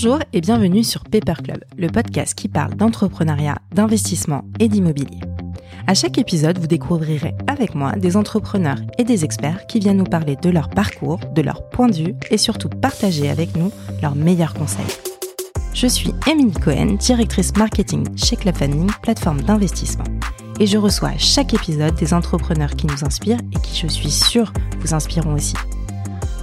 [0.00, 5.18] Bonjour et bienvenue sur Paper Club, le podcast qui parle d'entrepreneuriat, d'investissement et d'immobilier.
[5.88, 10.04] À chaque épisode, vous découvrirez avec moi des entrepreneurs et des experts qui viennent nous
[10.04, 14.14] parler de leur parcours, de leur point de vue et surtout partager avec nous leurs
[14.14, 14.86] meilleurs conseils.
[15.74, 20.04] Je suis Émilie Cohen, directrice marketing chez Club Funding, plateforme d'investissement.
[20.60, 24.12] Et je reçois à chaque épisode des entrepreneurs qui nous inspirent et qui, je suis
[24.12, 25.56] sûre, vous inspireront aussi.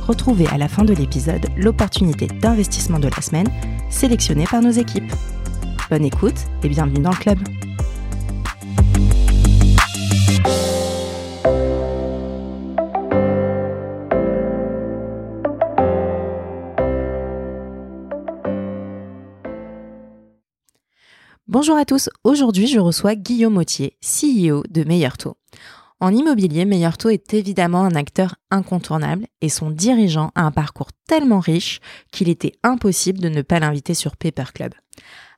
[0.07, 3.47] Retrouvez à la fin de l'épisode l'opportunité d'investissement de la semaine
[3.89, 5.11] sélectionnée par nos équipes.
[5.89, 7.39] Bonne écoute et bienvenue dans le club.
[21.47, 25.37] Bonjour à tous, aujourd'hui je reçois Guillaume Autier, CEO de Meilleur Taux.
[26.01, 30.89] En immobilier, Meilleur Taux est évidemment un acteur incontournable et son dirigeant a un parcours
[31.07, 31.79] tellement riche
[32.11, 34.73] qu'il était impossible de ne pas l'inviter sur Paper Club.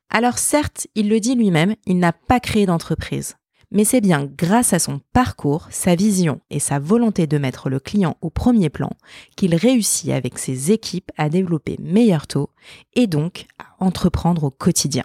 [0.10, 3.36] Alors certes, il le dit lui-même, il n'a pas créé d'entreprise.
[3.70, 7.80] Mais c'est bien grâce à son parcours, sa vision et sa volonté de mettre le
[7.80, 8.92] client au premier plan
[9.36, 12.50] qu'il réussit avec ses équipes à développer Meilleur Taux
[12.96, 15.04] et donc à entreprendre au quotidien.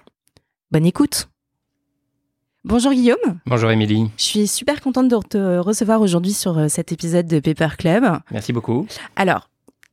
[0.70, 1.28] Bonne écoute
[2.64, 3.18] Bonjour Guillaume.
[3.46, 4.08] Bonjour Émilie.
[4.16, 8.04] Je suis super contente de te recevoir aujourd'hui sur euh, cet épisode de Paper Club.
[8.30, 8.86] Merci beaucoup.
[9.16, 9.48] Alors,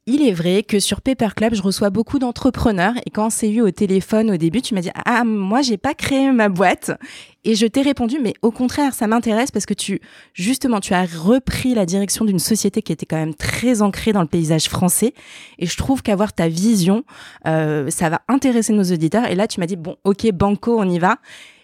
[0.06, 3.50] il est vrai que sur Paper Club, je reçois beaucoup d'entrepreneurs et quand on s'est
[3.50, 6.92] eu au téléphone au début, tu m'as dit "Ah, moi j'ai pas créé ma boîte."
[7.44, 10.00] Et je t'ai répondu "Mais au contraire, ça m'intéresse parce que tu
[10.36, 14.22] justement, tu as repris la direction d'une société qui était quand même très ancrée dans
[14.22, 15.16] le paysage français
[15.58, 17.04] et je trouve qu'avoir ta vision,
[17.48, 20.88] euh, ça va intéresser nos auditeurs et là tu m'as dit "Bon, OK, banco, on
[20.88, 21.18] y va."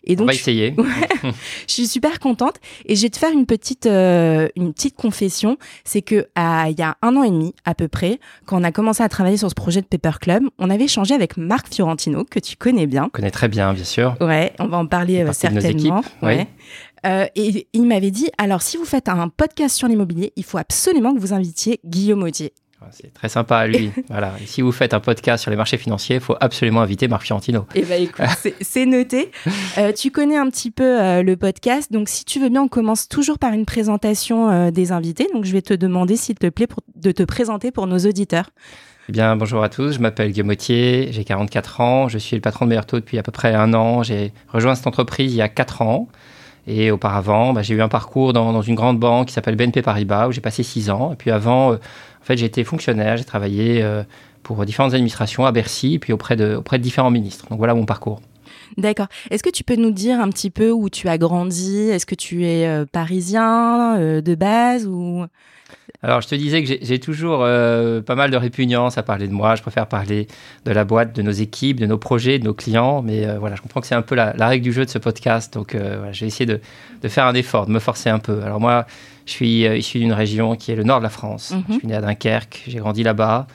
[0.06, 0.75] Et donc, on va essayer.
[1.67, 5.58] je suis super contente et je vais te faire une petite euh, une petite confession,
[5.84, 8.72] c'est que il y a un an et demi à peu près, quand on a
[8.72, 12.23] commencé à travailler sur ce projet de Paper Club, on avait échangé avec Marc Fiorentino
[12.23, 13.06] que tu connais bien.
[13.06, 14.16] Je connais très bien, bien sûr.
[14.22, 16.03] Ouais, on va en parler euh, certainement.
[16.22, 16.47] Ouais.
[17.06, 20.57] Euh, et il m'avait dit alors si vous faites un podcast sur l'immobilier, il faut
[20.57, 22.53] absolument que vous invitiez Guillaume Audier.
[22.91, 23.91] C'est très sympa à lui.
[24.09, 24.34] voilà.
[24.41, 27.23] Et si vous faites un podcast sur les marchés financiers, il faut absolument inviter Marc
[27.23, 27.66] Fiorentino.
[27.75, 28.25] Eh bien, écoute,
[28.62, 29.31] c'est noté.
[29.78, 31.91] Euh, tu connais un petit peu euh, le podcast.
[31.91, 35.28] Donc, si tu veux bien, on commence toujours par une présentation euh, des invités.
[35.34, 38.50] Donc, je vais te demander, s'il te plaît, de te présenter pour nos auditeurs.
[39.07, 39.91] Eh bien, bonjour à tous.
[39.91, 42.07] Je m'appelle Guillaume Autier, j'ai 44 ans.
[42.09, 44.01] Je suis le patron de Meilleur depuis à peu près un an.
[44.01, 46.07] J'ai rejoint cette entreprise il y a 4 ans.
[46.68, 50.28] Et auparavant, bah, j'ai eu un parcours dans, une grande banque qui s'appelle BNP Paribas,
[50.28, 51.14] où j'ai passé 6 ans.
[51.14, 51.78] Et puis avant, en
[52.24, 54.03] fait, j'ai été fonctionnaire, j'ai travaillé euh,
[54.42, 57.46] pour différentes administrations à Bercy, puis auprès de, auprès de différents ministres.
[57.50, 58.22] Donc voilà mon parcours.
[58.78, 59.08] D'accord.
[59.30, 61.90] Est-ce que tu peux nous dire un petit peu où tu as grandi?
[61.90, 65.25] Est-ce que tu es euh, parisien euh, de base ou?
[66.06, 69.56] Alors, je te disais que j'ai toujours pas mal de répugnance à parler de moi.
[69.56, 70.28] Je préfère parler
[70.66, 73.02] de la boîte, de nos équipes, de nos projets, de nos clients.
[73.02, 75.54] Mais voilà, je comprends que c'est un peu la, règle du jeu de ce podcast.
[75.54, 76.62] Donc, voilà, je vais essayer de,
[77.02, 78.42] de, faire un effort, de me forcer un peu.
[78.44, 78.86] Alors, moi,
[79.26, 81.52] je suis euh, issu d'une région qui est le nord de la France.
[81.52, 81.64] Mhm.
[81.70, 83.48] Je suis né à Dunkerque, j'ai grandi là-bas.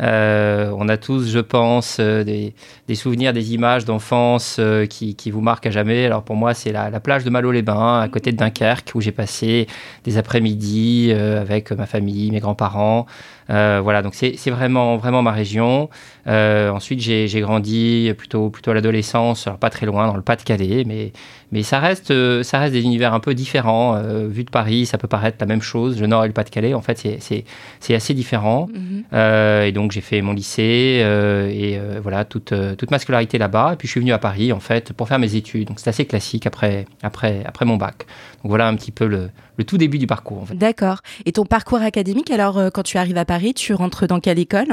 [0.00, 4.60] Euh, on a tous, je pense, euh, des, souvenirs, des images d'enfance
[4.90, 6.06] qui, vous marquent à jamais.
[6.06, 9.66] Alors pour moi, c'est la, plage de Malo-les-Bains, à côté de Dunkerque, où j'ai passé
[10.04, 13.06] des après-midi avec ma famille, mes grands-parents.
[13.48, 15.90] Voilà, donc c'est vraiment, vraiment ma région.
[16.26, 21.12] ensuite, j'ai grandi plutôt, plutôt à l'adolescence, pas très loin, dans le Pas-de-Calais, mais
[21.54, 23.94] mais ça reste, euh, ça reste des univers un peu différents.
[23.94, 26.00] Euh, vu de Paris, ça peut paraître la même chose.
[26.00, 28.66] Le Nord et le Pas-de-Calais, en fait, c'est assez différent.
[28.74, 29.04] Mhm.
[29.12, 31.04] Euh, et donc, j'ai fait mon lycée
[31.54, 33.74] et voilà, toute, toute ma scolarité là-bas.
[33.74, 35.68] Et puis, je suis venu à Paris, en fait, pour faire mes études.
[35.68, 37.98] Donc, c'est assez classique après, après, après mon bac.
[38.42, 40.42] Donc, voilà un petit peu le, le tout début du parcours.
[40.42, 40.56] En fait.
[40.56, 41.02] D'accord.
[41.24, 44.68] Et ton parcours académique, alors, quand tu arrives à Paris, tu rentres dans quelle école?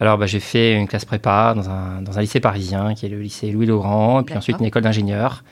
[0.00, 3.08] Alors, bah, j'ai fait une classe prépa dans un, dans un, lycée parisien, qui est
[3.08, 5.44] le lycée Louis-Laurent, et puis ensuite une école d'ingénieur.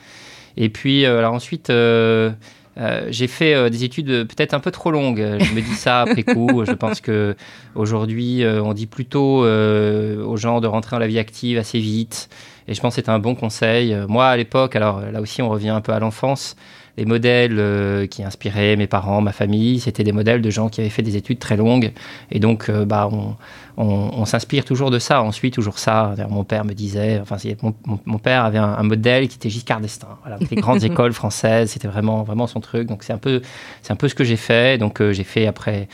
[0.57, 2.31] Et puis, euh, alors ensuite, euh,
[2.77, 5.37] euh, j'ai fait des études peut-être un peu trop longues.
[5.39, 6.63] Je me dis ça après coup.
[6.67, 7.35] Je pense que
[7.75, 12.29] aujourd'hui, on dit plutôt aux gens de rentrer dans la vie active assez vite.
[12.67, 13.93] Et je pense que c'est un bon conseil.
[14.07, 16.55] Moi, à l'époque, alors là aussi, on revient un peu à l'enfance
[16.97, 20.81] les modèles euh, qui inspiraient mes parents, ma famille, c'était des modèles de gens qui
[20.81, 21.91] avaient fait des études très longues.
[22.29, 23.35] Et donc, euh, bah, on,
[23.77, 25.23] on, s'inspire toujours de ça.
[25.23, 26.13] On suit toujours ça.
[26.29, 27.73] Mon père me disait, enfin, mon,
[28.05, 30.19] mon, père avait un, modèle qui était Giscard d'Estaing.
[30.21, 32.87] Voilà, les grandes écoles françaises, c'était vraiment, vraiment son truc.
[32.87, 33.41] Donc, c'est un peu,
[33.81, 34.77] c'est un peu ce que j'ai fait.
[34.77, 35.87] Donc, euh, j'ai fait après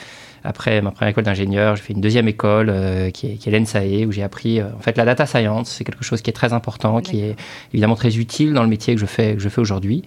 [0.43, 3.51] après ma première école d'ingénieur, j'ai fait une deuxième école euh, qui est, qui est
[3.51, 5.69] l'ENSAE, où j'ai appris euh, en fait la data science.
[5.69, 7.35] C'est quelque chose qui est très important, qui est
[7.73, 10.03] évidemment très utile dans le métier que je fais, que je fais aujourd'hui.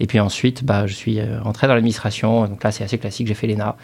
[0.00, 2.46] Et puis ensuite, bah, je suis euh, rentré dans l'administration.
[2.46, 3.26] Donc là, c'est assez classique.
[3.26, 3.76] J'ai fait l'ENA,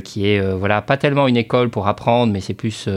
[0.00, 2.88] qui est voilà pas tellement une école pour apprendre, mais c'est plus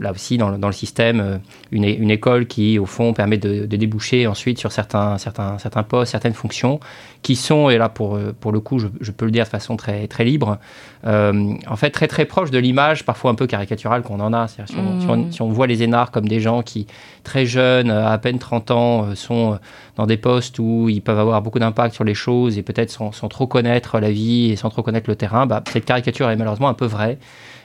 [0.00, 1.40] là aussi dans, le système
[1.70, 6.12] une, une, école qui au fond permet de, déboucher ensuite sur certains, certains, certains postes,
[6.12, 6.80] certaines fonctions
[7.22, 9.76] qui sont, et là pour, pour le coup je, je peux le dire de façon
[9.76, 10.58] très, très libre,
[11.04, 14.48] en fait très très proche de l'image parfois un peu caricaturale qu'on en a.
[14.48, 15.32] Si on, si, on, mmh.
[15.32, 16.86] si on, voit les énarques comme des gens qui
[17.24, 19.58] très jeunes, à peine 30 ans, sont
[19.96, 23.10] dans des postes où ils peuvent avoir beaucoup d'impact sur les choses et peut-être sans,
[23.28, 26.68] trop connaître la vie et sans trop connaître le terrain, bah, cette caricature est malheureusement
[26.68, 27.18] un peu vraie.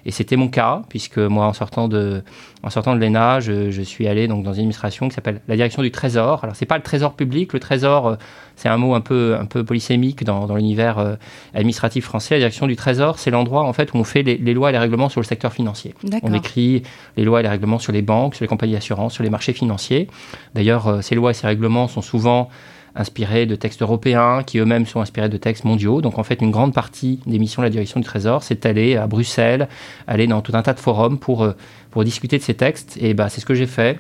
[0.07, 2.24] Et c'était mon cas, puisque moi, en sortant de,
[2.63, 5.81] en sortant de l'ENA, je, suis allé donc, dans une administration qui s'appelle la direction
[5.81, 6.45] du Trésor.
[6.45, 8.15] Alors, c'est pas le Trésor public, le Trésor, euh,
[8.56, 11.15] c'est un mot un peu, un peu polysémique dans, l'univers euh,
[11.54, 12.36] administratif français.
[12.36, 14.77] La direction du Trésor, c'est l'endroit en fait, où on fait les, lois et les
[14.77, 15.94] règlements sur le secteur financier.
[16.24, 16.83] On écrit
[17.18, 19.51] les lois et les règlements sur les banques, sur les compagnies d'assurance, sur les marchés
[19.51, 20.07] financiers.
[20.56, 22.48] D'ailleurs, euh, ces lois et ces règlements sont souvent
[22.97, 26.01] inspirés de textes européens, qui eux-mêmes sont inspirés de textes mondiaux.
[26.01, 28.97] Donc en fait, une grande partie des missions de la direction du Trésor, c'est aller
[28.97, 29.69] à Bruxelles,
[30.07, 31.53] aller dans tout un tas de forums pour, euh,
[31.91, 32.97] pour discuter de ces textes.
[32.99, 33.99] Et bah, c'est ce que j'ai fait.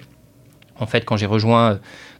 [0.79, 1.79] En fait, quand j'ai rejoint,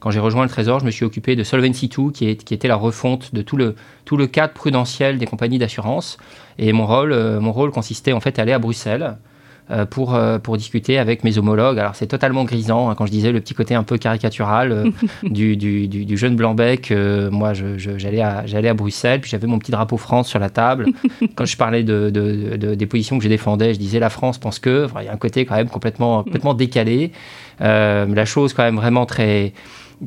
[0.09, 2.68] j'ai rejoint le Trésor, je me suis occupé de Solvency II, qui, est, qui était
[2.68, 3.75] la refonte de tout le,
[4.06, 6.18] tout le cadre prudentiel des compagnies d'assurance.
[6.57, 9.12] Et mon rôle, euh, mon rôle consistait en fait à aller à Bruxelles, euh,
[9.90, 11.80] pour, euh, pour discuter avec mes homologues.
[11.80, 14.92] Alors c'est totalement grisant, hein, quand je disais le petit côté un peu caricatural euh,
[15.24, 16.94] du, du, du, jeune Blanc-Bec.
[17.31, 20.88] moi, j'allais à, à Bruxelles, puis j'avais mon petit drapeau France sur la table.
[21.36, 24.60] quand je parlais de, de, des positions que je défendais, je disais la France pense
[24.60, 24.88] que.
[25.00, 27.12] il y a un côté quand même complètement, complètement décalé.
[27.60, 29.54] la chose quand même vraiment très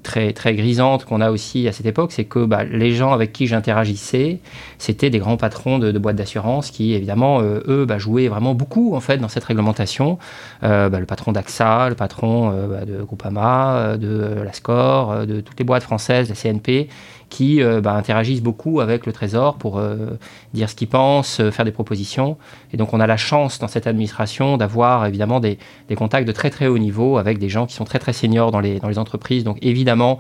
[0.03, 3.33] très, très grisante qu'on a aussi à cette époque, c'est que bah, les gens avec
[3.33, 4.39] qui j'interagissais,
[4.79, 8.95] c'était des grands patrons de, boîtes d'assurance qui, évidemment, euh, eux, bah, jouaient vraiment beaucoup
[8.95, 10.19] en fait dans cette réglementation.
[10.63, 15.59] Euh, bah, le patron d'AXA, le patron euh, de Groupama, de la Score, de toutes
[15.59, 16.89] les boîtes françaises, la CNP,
[17.31, 20.19] qui euh, bah, interagissent beaucoup avec le Trésor pour euh,
[20.53, 22.37] dire ce qu'ils pensent, euh, faire des propositions.
[22.75, 25.57] Et donc on a la chance dans cette administration d'avoir évidemment des,
[25.97, 28.61] contacts de très très haut niveau avec des gens qui sont très très seniors dans
[28.61, 29.45] les, entreprises.
[29.45, 30.19] Donc évidemment,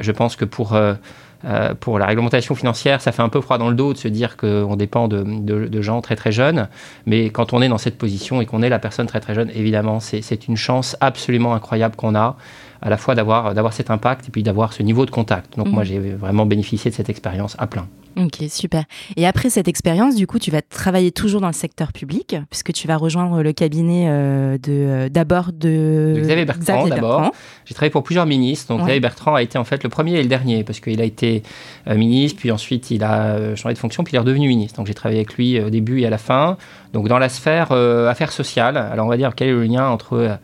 [0.00, 0.76] je pense que pour...
[1.78, 4.36] pour la réglementation financière, ça fait un peu froid dans le dos de se dire
[4.36, 6.68] qu'on dépend de, de, gens très très jeunes.
[7.06, 9.50] Mais quand on est dans cette position et qu'on est la personne très très jeune,
[9.54, 12.36] évidemment, c'est une chance absolument incroyable qu'on a
[12.82, 15.56] à la fois d'avoir, d'avoir cet impact et puis d'avoir ce niveau de contact.
[15.56, 15.88] Donc moi, mhm.
[15.88, 17.86] j'ai vraiment bénéficié de cette expérience à plein.
[18.16, 18.84] Ok, super.
[19.16, 22.72] Et après cette expérience, du coup, tu vas travailler toujours dans le secteur public, puisque
[22.72, 26.88] tu vas rejoindre le cabinet euh, de euh, d'abord de, Xavier Bertrand.
[26.88, 27.30] D'abord,
[27.64, 28.74] j'ai travaillé pour plusieurs ministres.
[28.74, 31.04] Donc Xavier Bertrand a été en fait le premier et le dernier, parce qu'il a
[31.04, 31.42] été
[31.86, 34.76] euh, ministre, puis ensuite il a changé de fonction, puis il est redevenu ministre.
[34.76, 36.56] Donc j'ai travaillé avec lui au début et à la fin.
[36.92, 38.76] Donc dans la sphère affaires sociales.
[38.76, 40.38] Alors on va dire quel est le lien entre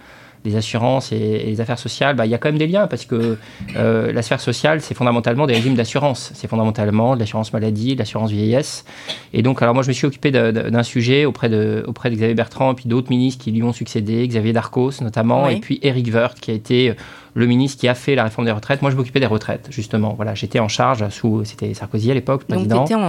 [0.46, 3.04] les assurances et, les affaires sociales, bah, il y a quand même des liens parce
[3.04, 3.36] que
[3.76, 6.30] euh, la sphère sociale, c'est fondamentalement des régimes d'assurance.
[6.34, 8.84] C'est fondamentalement de l'assurance maladie, de l'assurance vieillesse.
[9.32, 12.34] Et donc, alors moi, je me suis occupé d'un sujet auprès de, auprès de Xavier
[12.34, 16.12] Bertrand et puis d'autres ministres qui lui ont succédé, Xavier Darcos notamment, et puis Eric
[16.12, 16.94] Woerth qui a été
[17.36, 18.80] le ministre qui a fait la réforme des retraites.
[18.80, 20.14] Moi, je m'occupais des retraites, justement.
[20.14, 22.76] Voilà, j'étais en charge sous, c'était Sarkozy à l'époque, président.
[22.76, 23.02] Donc, tu étais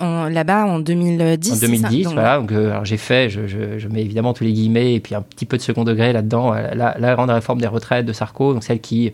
[0.00, 1.52] en, là-bas en 2010.
[1.52, 2.38] En 2010, voilà.
[2.38, 5.44] Donc, euh, j'ai fait, je, je, mets évidemment tous les guillemets et puis un petit
[5.44, 8.64] peu de second degré là-dedans, euh, la, la grande réforme des retraites de Sarko, donc
[8.64, 9.12] celle qui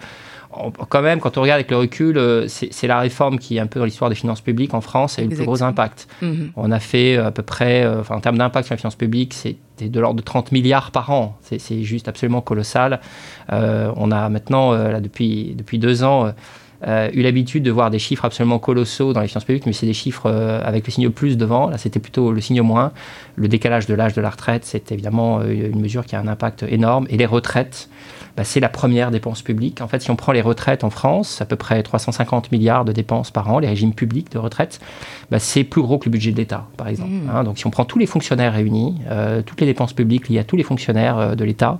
[0.88, 3.78] quand même, quand on regarde avec le recul, euh, c'est la réforme qui, un peu
[3.78, 6.08] dans l'histoire des finances publiques en France, a eu le plus gros impact.
[6.20, 6.52] Mhm.
[6.56, 8.96] On a fait euh, à peu près, euh, enfin, en termes d'impact sur les finances
[8.96, 11.38] publiques, c'était de l'ordre de 30 milliards par an.
[11.42, 13.00] C'est juste absolument colossal.
[13.50, 16.32] on a maintenant, là, depuis, depuis deux ans,
[16.86, 19.92] eu l'habitude de voir des chiffres absolument colossaux dans les finances publiques, mais c'est des
[19.92, 21.68] chiffres avec le signe plus devant.
[21.68, 22.92] Là, c'était plutôt le signe moins.
[23.34, 26.64] Le décalage de l'âge de la retraite, c'est évidemment une mesure qui a un impact
[26.68, 27.06] énorme.
[27.10, 27.88] Et les retraites,
[28.36, 29.80] bah, c'est la première dépense publique.
[29.80, 32.92] En fait, si on prend les retraites en France, à peu près 350 milliards de
[32.92, 34.80] dépenses par an, les régimes publics de retraite,
[35.30, 37.10] bah, c'est plus gros que le budget de l'État, par exemple.
[37.10, 37.30] Mmh.
[37.30, 37.44] Hein.
[37.44, 40.44] donc, si on prend tous les fonctionnaires réunis, euh, toutes les dépenses publiques liées à
[40.44, 41.78] tous les fonctionnaires euh, de l'État,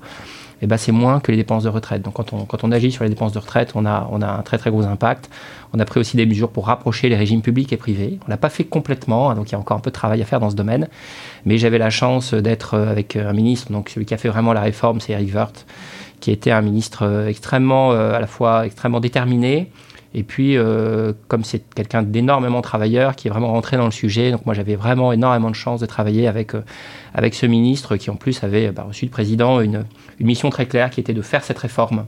[0.62, 2.02] eh ben, c'est moins que les dépenses de retraite.
[2.02, 4.28] Donc quand on, quand on agit sur les dépenses de retraite, on a, on a
[4.28, 5.28] un très très gros impact.
[5.75, 8.21] On a pris aussi des mesures pour rapprocher les régimes publics et privés.
[8.26, 10.23] On l'a pas fait complètement, hein, donc il y a encore un peu de travail
[10.23, 10.88] à faire dans ce domaine.
[11.44, 14.52] Mais j'avais la chance d'être euh, avec un ministre, donc celui qui a fait vraiment
[14.52, 15.66] la réforme, c'est Eric Woerth,
[16.23, 19.71] qui était un ministre euh, extrêmement, euh, à la fois extrêmement déterminé,
[20.14, 24.31] et puis, euh, comme c'est quelqu'un d'énormément travailleur, qui est vraiment rentré dans le sujet,
[24.31, 26.52] donc moi j'avais vraiment énormément de chance de travailler avec,
[27.14, 29.85] avec ce ministre qui en plus avait bah, reçu du président une,
[30.21, 32.05] une, mission très claire qui était de faire cette réforme.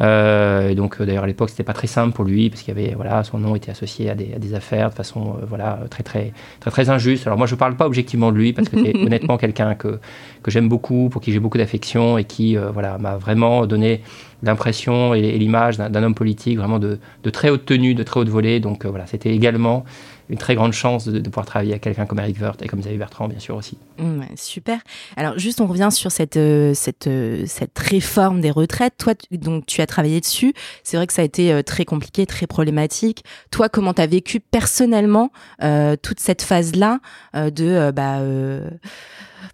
[0.00, 2.76] Euh, et donc, euh, d'ailleurs, à l'époque, c'était pas très simple pour lui parce qu'il
[2.76, 5.46] y avait, voilà, son nom était associé à des, à des affaires de façon, euh,
[5.46, 7.26] voilà, très, très, très, très injuste.
[7.26, 9.98] Alors, moi, je parle pas objectivement de lui parce que c'est honnêtement quelqu'un que,
[10.42, 14.02] que j'aime beaucoup, pour qui j'ai beaucoup d'affection et qui, voilà, m'a vraiment donné
[14.42, 18.28] l'impression et, l'image d'un homme politique vraiment de, de, très haute tenue, de très haute
[18.28, 18.60] volée.
[18.60, 19.84] Donc, voilà, c'était également
[20.28, 22.98] une très grande chance de, pouvoir travailler avec quelqu'un comme Eric Wirth et comme Xavier
[22.98, 23.78] Bertrand, bien sûr aussi.
[24.36, 24.80] super.
[25.16, 26.38] Alors, juste, on revient sur cette,
[26.74, 27.08] cette,
[27.46, 28.94] cette réforme des retraites.
[28.98, 30.54] Toi, donc, tu as travaillé dessus.
[30.84, 33.24] C'est vrai que ça a été très compliqué, très problématique.
[33.50, 35.30] Toi, comment tu as vécu personnellement
[36.02, 37.00] toute cette phase-là
[37.34, 37.90] de.
[37.90, 38.20] Bah,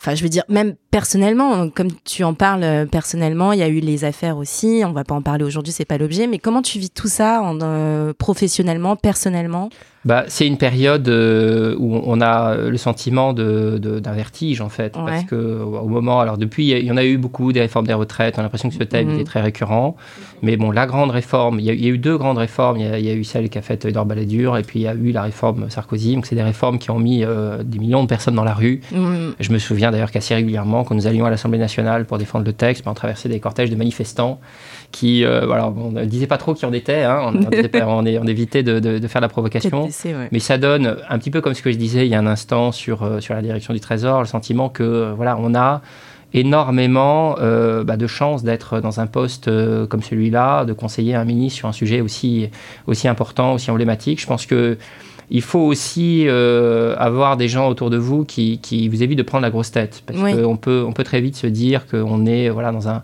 [0.01, 3.69] Enfin, je veux dire, même personnellement, comme tu en parles euh, personnellement, il y a
[3.69, 4.83] eu les affaires aussi.
[4.85, 6.27] On va pas en parler aujourd'hui, c'est pas l'objet.
[6.27, 9.71] Mais comment tu vis tout ça en, euh, professionnellement, personnellement?
[10.05, 14.93] Bah, c'est une période euh, où on a le sentiment d'un de, vertige en fait,
[14.93, 17.95] parce que au moment, alors depuis, il y en a eu beaucoup des réformes des
[17.95, 18.35] retraites.
[18.37, 19.21] On a l'impression que ce thème mhm.
[19.21, 19.97] est très récurrent,
[20.43, 22.77] mais bon, la grande réforme, il y, a, eu deux grandes réformes.
[22.79, 25.11] Il y a, eu celle qu'a faite Edouard Balladur, et puis il y a eu
[25.11, 26.15] la réforme Sarkozy.
[26.15, 27.25] Donc c'est des réformes qui ont mis
[27.65, 28.81] des millions de personnes dans la rue.
[28.93, 29.35] Mhm.
[29.41, 32.53] Je me souviens d'ailleurs qu'assez régulièrement, quand nous allions à l'Assemblée nationale pour défendre le
[32.53, 34.39] texte, ben, on traversait des cortèges de manifestants
[34.95, 37.41] qui, euh, voilà, on ne disait pas trop qui en était, hein, on,
[37.83, 39.89] on, on, évitait de, faire la provocation,
[40.31, 42.29] mais ça donne un petit peu comme ce que je disais il y a un
[42.29, 45.83] instant sur, euh, sur la direction du Trésor, le sentiment que euh, voilà, on a
[46.33, 49.49] énormément bah, de chances d'être dans un poste
[49.87, 52.51] comme celui-là, de conseiller un ministre sur un sujet aussi,
[52.89, 54.21] aussi important, aussi emblématique.
[54.21, 54.77] Je pense que
[55.31, 59.43] il faut aussi euh, avoir des gens autour de vous qui, vous évitent de prendre
[59.43, 60.03] la grosse tête.
[60.07, 63.03] Parce qu'on peut, on peut très vite se dire qu'on est voilà, dans, un,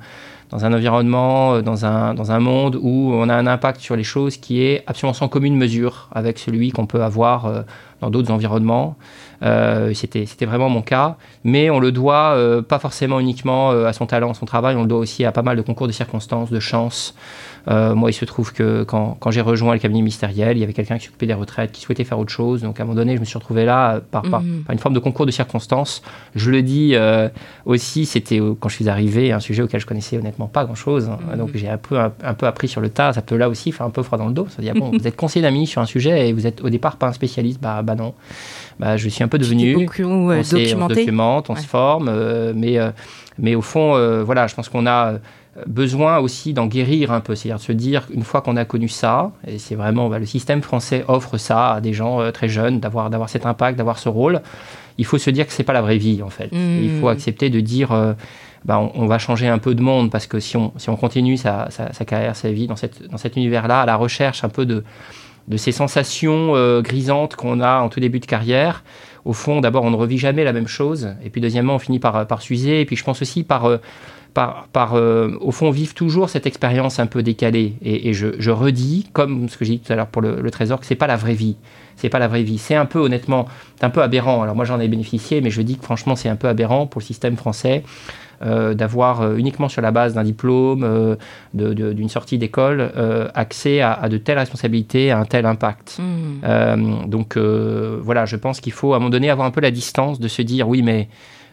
[0.51, 3.97] dans un environnement, euh, dans un, dans un monde où on a un impact sur
[3.97, 7.63] les choses qui est absolument sans commune mesure avec celui qu'on peut avoir euh,
[8.01, 8.97] dans d'autres environnements.
[9.43, 11.17] C'était vraiment mon cas.
[11.45, 12.37] Mais on le doit
[12.69, 15.43] pas forcément uniquement à son talent, à son travail, on le doit aussi à pas
[15.43, 17.15] mal de concours de circonstances, de chance.
[17.69, 20.65] Euh, moi, il se trouve que quand, quand j'ai rejoint le cabinet ministériel, il y
[20.65, 22.63] avait quelqu'un qui s'occupait des retraites, qui souhaitait faire autre chose.
[22.63, 24.65] Donc, à un moment donné, je me suis retrouvé là euh, par, par, mhm.
[24.71, 26.03] une forme de concours de circonstances.
[26.35, 27.29] Je le dis euh,
[27.67, 31.09] aussi, c'était quand je suis arrivé, un sujet auquel je connaissais honnêtement pas grand-chose.
[31.09, 31.19] Hein.
[31.31, 31.39] Mhm.
[31.39, 33.13] Donc, j'ai un peu, un, peu appris sur le tas.
[33.13, 34.47] Ça peut là aussi faire un peu froid dans le dos.
[34.49, 36.97] Ça dire, bon, vous êtes conseiller ministre sur un sujet et vous êtes au départ
[36.97, 37.61] pas un spécialiste.
[37.61, 38.15] Bah, bah non.
[38.79, 39.75] Bah, je suis un peu devenu.
[39.75, 40.57] Beaucoup, on, on, se
[40.89, 42.11] documente, on se forme.
[42.55, 42.79] mais,
[43.39, 45.15] mais au fond, voilà, je pense qu'on a
[45.67, 48.89] besoin aussi d'en guérir un peu, c'est-à-dire de se dire une fois qu'on a connu
[48.89, 52.49] ça, et c'est vraiment bah, le système français offre ça à des gens euh, très
[52.49, 54.43] jeunes, d'avoir d'avoir cet impact, d'avoir ce rôle.
[54.99, 56.53] Il faut se dire que c'est pas la vraie vie en fait.
[56.53, 56.83] Mmh.
[56.83, 58.13] Il faut accepter de dire euh,
[58.65, 61.37] bah, on, va changer un peu de monde parce que si on, si on continue
[61.37, 64.67] sa, sa, carrière, sa vie dans, cette, dans cet univers-là, à la recherche un peu
[64.67, 64.85] de,
[65.51, 68.83] de ces sensations euh, grisantes qu'on a en tout début de carrière,
[69.27, 71.15] au fond, d'abord, on ne revit jamais la même chose.
[71.23, 72.81] Et puis, deuxièmement, on finit par, par s'user.
[72.81, 73.69] Et puis, je pense aussi par
[74.33, 77.75] par, euh, au fond, vivre toujours cette expérience un peu décalée.
[77.83, 80.87] Et, je, redis, comme ce que j'ai dit tout à l'heure pour le, Trésor, que
[80.87, 81.57] c'est pas la vraie vie.
[81.97, 82.59] C'est pas la vraie vie.
[82.59, 83.47] C'est un peu, honnêtement,
[83.79, 84.43] c'est un peu aberrant.
[84.43, 87.01] Alors moi, j'en ai bénéficié, mais je dis que franchement, c'est un peu aberrant pour
[87.01, 87.83] le système français.
[88.43, 91.17] Euh, d'avoir euh, uniquement sur la base d'un diplôme,
[91.53, 92.91] d'une sortie d'école,
[93.35, 95.99] accès à, de telles responsabilités, à un tel impact.
[95.99, 97.09] Mmh.
[97.09, 100.21] donc voilà, je pense qu'il faut à un moment donné avoir un peu la distance
[100.21, 101.09] de se dire oui, mais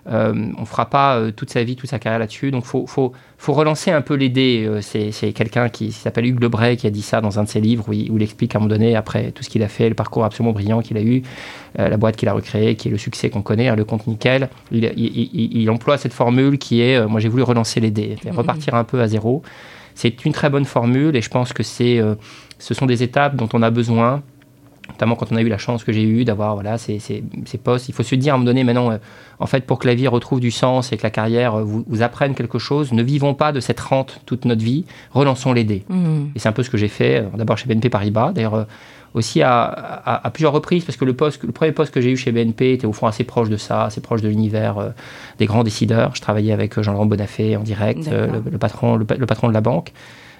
[0.10, 2.52] euh, on ne fera pas euh, toute sa vie, toute sa carrière là-dessus.
[2.52, 3.14] Donc, il faut,
[3.48, 4.66] relancer un peu les dés.
[4.66, 7.60] Euh, c'est quelqu'un qui, s'appelle Hugues Lebray qui a dit ça dans un de ses
[7.60, 9.96] livres où il, explique à un moment donné, après tout ce qu'il a fait, le
[9.96, 11.24] parcours absolument brillant qu'il a eu,
[11.78, 14.50] la boîte qu'il a recréée, qui est le succès qu'on connaît, hein, le compte nickel.
[14.72, 19.02] Il, emploie cette formule qui est moi, j'ai voulu relancer les dés, repartir un peu
[19.02, 19.44] à zéro.
[19.96, 22.16] C'est une très bonne formule et je pense que ce
[22.60, 24.24] sont des étapes dont on a besoin
[24.90, 27.24] notamment quand on a eu la chance que j'ai eue d'avoir voilà, ces, ces,
[27.64, 27.90] postes.
[27.90, 28.98] Il faut se dire à un moment donné, maintenant, euh,
[29.40, 31.84] en fait, pour que la vie retrouve du sens et que la carrière euh, vous,
[31.88, 35.64] vous apprenne quelque chose, ne vivons pas de cette rente toute notre vie, relançons les
[35.64, 35.84] dés.
[35.90, 36.28] Mmh.
[36.36, 38.66] Et c'est un peu ce que j'ai fait, euh, d'abord chez BNP Paribas, d'ailleurs
[39.14, 42.18] aussi à, à, plusieurs reprises, parce que le, poste, le premier poste que j'ai eu
[42.18, 44.94] chez BNP était au fond assez proche de ça, assez proche de l'univers
[45.40, 46.14] des grands décideurs.
[46.14, 49.92] Je travaillais avec Jean-Laurent Bonafé en direct, le, patron, le patron de la banque.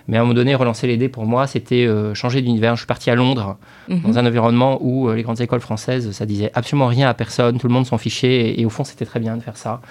[0.08, 2.76] Mais à un moment donné, relancer les dés pour moi, c'était euh, changer d'univers.
[2.76, 3.58] Je suis parti à Londres,
[3.90, 4.02] mhm.
[4.02, 7.60] dans un environnement où euh, les grandes écoles françaises, ça disait absolument rien à personne,
[7.60, 9.82] tout le monde s'en fichait, et, au fond, c'était très bien de faire ça.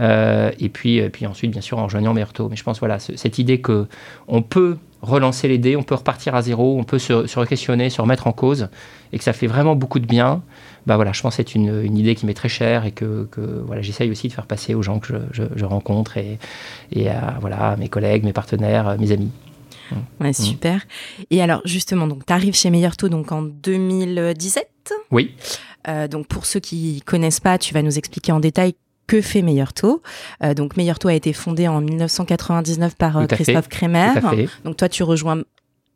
[0.00, 2.48] Euh, et puis, puis ensuite, bien sûr, en rejoignant Merto.
[2.48, 3.86] Mais je pense, voilà, cette idée que
[4.28, 7.88] on peut relancer les dés, on peut repartir à zéro, on peut se, se questionner
[7.90, 8.68] se remettre en cause,
[9.12, 10.42] et que ça fait vraiment beaucoup de bien.
[10.86, 13.28] Bah voilà, je pense que c'est une, une, idée qui m'est très chère et que,
[13.30, 16.38] que voilà, j'essaye aussi de faire passer aux gens que je, je, rencontre et,
[16.92, 19.30] et à voilà, mes collègues, mes partenaires, mes amis.
[20.20, 20.84] Ouais, super.
[21.30, 24.68] Et alors, justement, donc, tu arrives chez Meilleur Taux donc, en 2017
[25.10, 25.34] Oui.
[25.88, 28.74] Euh, donc, pour ceux qui connaissent pas, tu vas nous expliquer en détail
[29.06, 30.02] que fait Meilleur Taux.
[30.42, 34.12] Euh, donc, Meilleur Taux a été fondé en 1999 par euh, Christophe Kremer.
[34.64, 35.42] Donc, toi, tu rejoins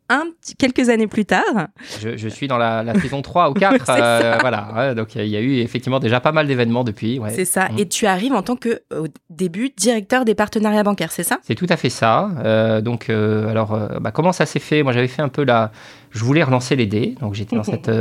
[0.09, 0.25] un
[0.57, 1.67] quelques années plus tard.
[2.01, 3.89] Je, suis dans la, la, saison 3 ou 4.
[3.89, 4.93] euh, voilà.
[4.93, 7.19] donc il y, a eu effectivement déjà pas mal d'événements depuis.
[7.19, 7.31] Ouais.
[7.31, 7.69] C'est ça.
[7.69, 7.79] Mm.
[7.79, 11.39] Et tu arrives en tant que, au début, directeur des partenariats bancaires, c'est ça?
[11.43, 12.29] C'est tout à fait ça.
[12.43, 14.83] Euh, donc, euh, alors, bah, comment ça s'est fait?
[14.83, 15.71] Moi, j'avais fait un peu la.
[16.11, 17.15] Je voulais relancer les dés.
[17.19, 17.91] Donc, j'étais dans cette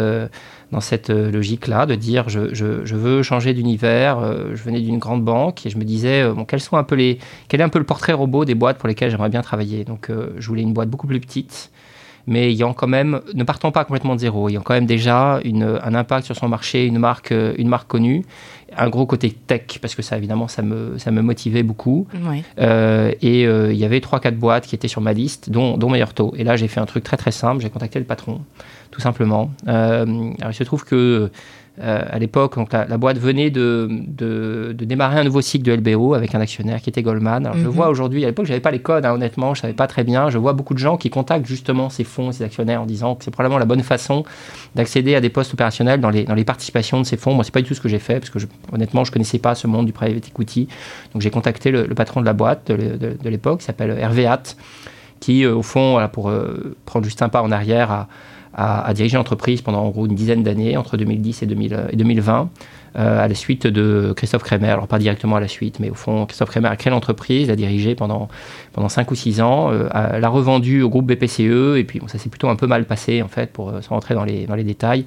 [0.73, 4.21] dans cette logique-là, de dire je, je, veux changer d'univers.
[4.55, 7.19] je venais d'une grande banque et je me disais bon, quels sont un peu les,
[7.49, 9.85] quel est un peu le portrait robot des boîtes pour lesquelles j'aimerais bien travailler?
[9.85, 11.71] Donc je voulais une boîte beaucoup plus petite,
[12.27, 15.79] mais ayant quand même, ne partant pas complètement de zéro, ayant quand même déjà une,
[15.83, 18.25] un impact sur son marché, une marque, une marque connue,
[18.77, 22.07] un gros côté tech, parce que ça, évidemment, ça me, ça me motivait beaucoup.
[22.59, 25.91] Euh, et euh, il y avait 3-4 boîtes qui étaient sur ma liste, dont, dont
[25.91, 26.35] Meilleur Taux.
[26.37, 28.41] Et là, j'ai fait un truc très très simple, j'ai contacté le patron,
[28.95, 29.51] tout simplement.
[29.67, 30.05] Euh,
[30.41, 31.29] alors, il se trouve que
[31.83, 36.15] euh, à l'époque, donc la, boîte venait de, de, démarrer un nouveau cycle de LBO
[36.15, 37.45] avec un actionnaire qui était Goldman.
[37.45, 37.71] Alors, je mhm.
[37.71, 39.89] vois aujourd'hui, à l'époque, je n'avais pas les codes, hein, honnêtement, je ne savais pas
[39.89, 40.31] très bien.
[40.31, 43.25] Je vois beaucoup de gens qui contactent justement ces fonds, ces actionnaires en disant que
[43.25, 44.23] c'est probablement la bonne façon
[44.77, 47.35] d'accéder à des postes opérationnels dans les, dans les participations de ces fonds.
[47.35, 48.39] Moi, ce n'est pas du tout ce que j'ai fait parce que
[48.73, 50.69] honnêtement, je ne connaissais pas ce monde du private equity.
[51.13, 54.57] Donc, j'ai contacté le, patron de la boîte de, de l'époque, qui s'appelle Hervé Hatt,
[55.25, 58.09] qui, euh, au fond, pour euh, prendre juste un pas en arrière, a
[58.57, 62.51] a, dirigé l'entreprise pendant en gros une dizaine d'années, entre 2010 et, 2020,
[62.97, 64.71] euh, à la suite de Christophe Kremer.
[64.71, 67.57] Alors pas directement à la suite, mais au fond, Christophe Kremer a créé l'entreprise, l'a
[67.57, 68.29] dirigée pendant,
[68.73, 72.29] pendant 5 ou 6 ans, euh, l'a revendue au groupe BPCE, et puis ça s'est
[72.29, 74.65] plutôt un peu mal passé, en fait, pour euh, sans rentrer dans les, dans les
[74.65, 75.05] détails.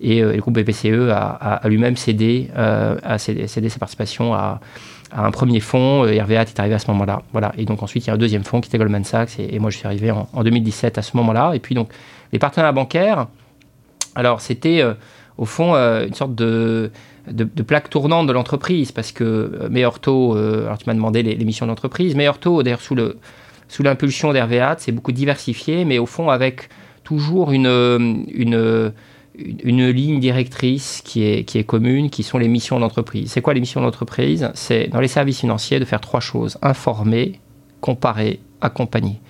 [0.00, 2.50] Et, le groupe BPCE a, lui-même cédé,
[3.16, 4.60] cédé, cédé, sa participation à,
[5.16, 6.02] un premier fonds.
[6.02, 7.22] RVA est arrivé à ce moment-là.
[7.30, 7.52] Voilà.
[7.56, 9.38] Et donc ensuite, il y a un deuxième fonds qui était Goldman Sachs.
[9.38, 11.52] Et, moi, je suis arrivé en, en 2017 à ce moment-là.
[11.54, 11.90] Et puis donc,
[12.34, 13.28] les partenaires bancaires,
[14.16, 14.94] alors c'était euh,
[15.38, 16.90] au fond euh, une sorte de,
[17.30, 21.44] de, plaque tournante de l'entreprise parce que euh, meilleur taux, alors tu m'as demandé les,
[21.44, 23.18] missions d'entreprise, meilleur taux, d'ailleurs sous le
[23.68, 26.68] sous l'impulsion d'Hervéat, c'est beaucoup diversifié, mais au fond avec
[27.04, 28.92] toujours une, une,
[29.38, 33.30] une, ligne directrice qui est, qui est commune, qui sont les missions d'entreprise.
[33.30, 36.58] C'est quoi les missions d'entreprise C'est dans les services financiers de faire trois choses.
[36.62, 37.40] Informer,
[37.80, 39.20] comparer, accompagner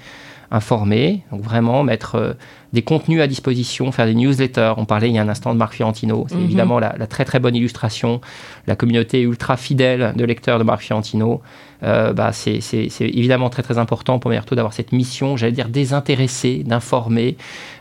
[0.50, 2.32] informer, donc vraiment mettre euh,
[2.72, 4.74] des contenus à disposition, faire des newsletters.
[4.76, 6.44] On parlait il y a un instant de Marc Fiorentino, c'est mhm.
[6.44, 8.20] évidemment la, très très bonne illustration.
[8.66, 11.40] La communauté ultra fidèle de lecteurs de Marc Fiorentino,
[11.82, 12.60] euh, bah, c'est
[13.00, 17.36] évidemment très très important pour Merto d'avoir cette mission, j'allais dire désintéressée, d'informer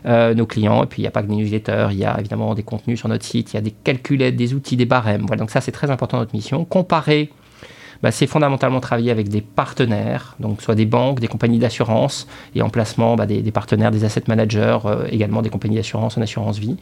[0.06, 0.84] euh, nos clients.
[0.84, 2.98] Et puis il n'y a pas que des newsletters, il y a évidemment des contenus
[2.98, 5.22] sur notre site, il y a des calculettes, des outils, des barèmes.
[5.26, 6.64] Voilà, donc ça c'est très important notre mission.
[6.64, 7.30] Comparer
[8.04, 12.60] bah, c'est fondamentalement travailler avec des partenaires, donc soit des banques, des compagnies d'assurance, et
[12.60, 16.58] en placement bah, des, partenaires, des asset managers, euh, également des compagnies d'assurance en assurance
[16.58, 16.76] vie.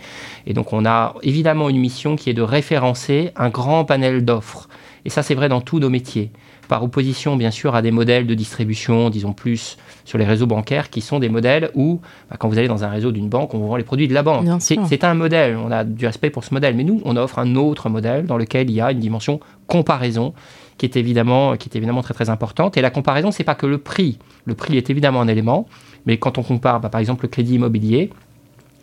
[0.49, 4.69] Et donc on a évidemment une mission qui est de référencer un grand panel d'offres.
[5.05, 6.33] Et ça c'est vrai dans tous nos métiers
[6.67, 10.91] par opposition bien sûr à des modèles de distribution, disons plus sur les réseaux bancaires,
[10.91, 13.59] qui sont des modèles où, bah, quand vous allez dans un réseau d'une banque, on
[13.59, 14.47] vous vend les produits de la banque.
[14.61, 17.55] C'est un modèle, on a du respect pour ce modèle, mais nous, on offre un
[17.55, 20.35] autre modèle dans lequel il y a une dimension comparaison
[20.83, 22.77] qui est évidemment, qui est évidemment très très importante.
[22.77, 24.19] Et la comparaison, c'est pas que le prix.
[24.47, 25.69] Le prix est évidemment un élément,
[26.07, 28.11] mais quand on compare, bah, par exemple, le crédit immobilier,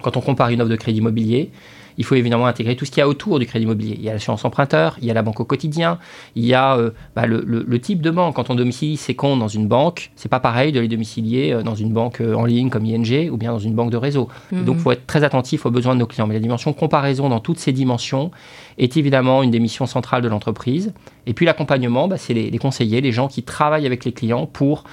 [0.01, 1.51] quand on compare une offre de crédit immobilier,
[1.99, 3.95] il faut évidemment intégrer tout ce qu'il y a autour du crédit immobilier.
[3.99, 5.99] Il y a l'assurance emprunteur, il y a la banque au quotidien,
[6.33, 8.38] il y a euh, bah, le, type de banque.
[8.38, 11.62] Quand on domicilie ses comptes dans une banque, c'est pas pareil de les domicilier euh,
[11.62, 14.29] dans une banque euh, en ligne comme ING ou bien dans une banque de réseau.
[14.53, 14.63] Mhm.
[14.63, 16.25] Donc il faut être très attentif aux besoins de nos clients.
[16.25, 18.31] Mais la dimension comparaison dans toutes ces dimensions
[18.77, 20.93] est évidemment une des missions centrales de l'entreprise.
[21.27, 24.45] Et puis l'accompagnement, bah, c'est les, les conseillers, les gens qui travaillent avec les clients
[24.45, 24.85] pour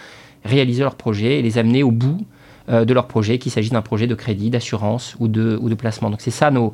[0.45, 2.19] réaliser leurs projets et les amener au bout
[2.69, 6.11] de leur projet, qu'il s'agisse d'un projet de crédit, d'assurance ou de, ou de placement.
[6.11, 6.73] Donc c'est ça, nos,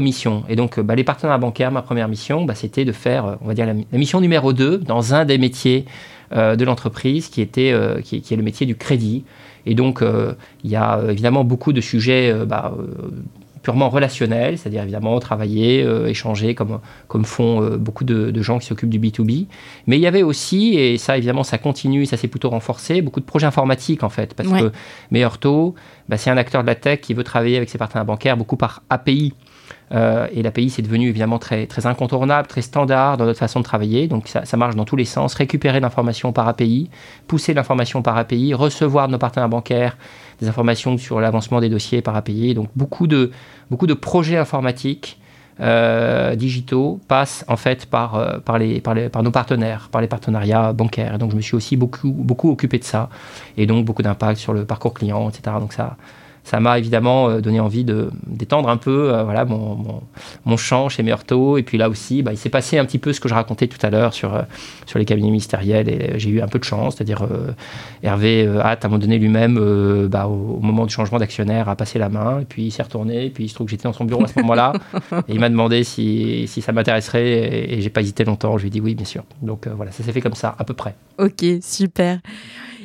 [0.00, 0.44] missions.
[0.48, 3.34] Et donc euh, bah, les partenaires bancaires, ma première mission, bah, c'était de faire, euh,
[3.40, 5.84] on va dire, la, mission numéro 2 dans un des métiers
[6.34, 9.24] de l'entreprise qui, est le métier du crédit.
[9.66, 10.02] Et donc
[10.64, 12.72] il y a évidemment beaucoup de sujets bah,
[13.62, 18.66] purement relationnel, c'est-à-dire évidemment travailler, euh, échanger comme, comme font euh, beaucoup de, gens qui
[18.66, 19.46] s'occupent du B2B.
[19.86, 23.20] Mais il y avait aussi, et ça évidemment ça continue, ça s'est plutôt renforcé, beaucoup
[23.20, 24.72] de projets informatiques en fait, parce que
[25.10, 25.74] Meilleur Taux,
[26.08, 28.56] bah, c'est un acteur de la tech qui veut travailler avec ses partenaires bancaires beaucoup
[28.56, 29.32] par API.
[29.92, 33.64] Euh, et l'API, c'est devenu évidemment très, très incontournable, très standard dans notre façon de
[33.64, 34.08] travailler.
[34.08, 35.34] Donc ça, ça marche dans tous les sens.
[35.34, 36.88] Récupérer l'information par API,
[37.26, 39.96] pousser l'information par API, recevoir de nos partenaires bancaires
[40.42, 42.54] des informations sur l'avancement des dossiers par API.
[42.54, 43.30] Donc beaucoup de,
[43.70, 45.18] beaucoup de projets informatiques
[45.60, 50.00] euh, digitaux passent en fait par, euh, par, les, par, les, par, nos partenaires, par
[50.00, 51.18] les partenariats bancaires.
[51.18, 53.10] donc je me suis aussi beaucoup, beaucoup occupé de ça
[53.56, 55.56] et donc beaucoup d'impact sur le parcours client, etc.
[55.60, 55.96] Donc ça,
[56.44, 60.02] ça m'a évidemment euh, donné envie de d'étendre un peu euh, voilà mon,
[60.44, 63.12] mon, champ chez Meurto et puis là aussi bah, il s'est passé un petit peu
[63.12, 64.42] ce que je racontais tout à l'heure sur euh,
[64.86, 65.88] sur les cabinets ministériels.
[65.88, 67.26] Et j'ai eu un peu de chance c'est-à-dire
[68.02, 69.54] Hervé hâte à un moment donné lui-même
[70.08, 72.40] bah, au, moment du changement d'actionnaire a passé la main.
[72.40, 73.26] Et puis il s'est retourné.
[73.26, 74.72] Et puis il se trouve que j'étais dans son bureau à ce moment-là.
[75.28, 77.26] Et il m'a demandé si, si ça m'intéresserait.
[77.26, 78.58] Et, et j'ai pas hésité longtemps.
[78.58, 79.24] Je lui ai dit oui bien sûr.
[79.40, 80.94] Donc voilà ça s'est fait comme ça à peu près.
[81.18, 82.18] Ok super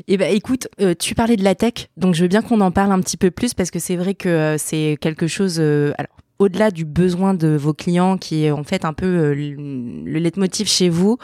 [0.10, 2.72] eh ben, écoute, euh, tu parlais de la tech, donc je veux bien qu'on en
[2.72, 5.58] parle un petit peu plus parce que c'est vrai que euh, c'est quelque chose.
[5.60, 10.20] Euh, alors, au-delà du besoin de vos clients, qui est en fait un peu le
[10.20, 11.17] leitmotiv chez vous,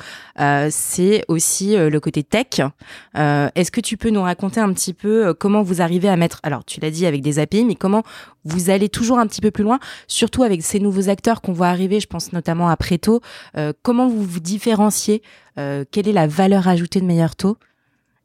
[0.72, 2.62] c'est aussi le côté tech.
[3.13, 6.65] Est-ce que tu peux nous raconter un petit peu comment vous arrivez à mettre, alors
[6.65, 8.02] tu l'as dit avec des API, mais comment
[8.43, 11.67] vous allez toujours un petit peu plus loin, surtout avec ces nouveaux acteurs qu'on voit
[11.67, 13.22] arriver, je pense notamment à Preto.
[13.84, 15.22] comment vous vous différenciez
[15.58, 17.60] Quelle est la valeur ajoutée de Meilleur Taux?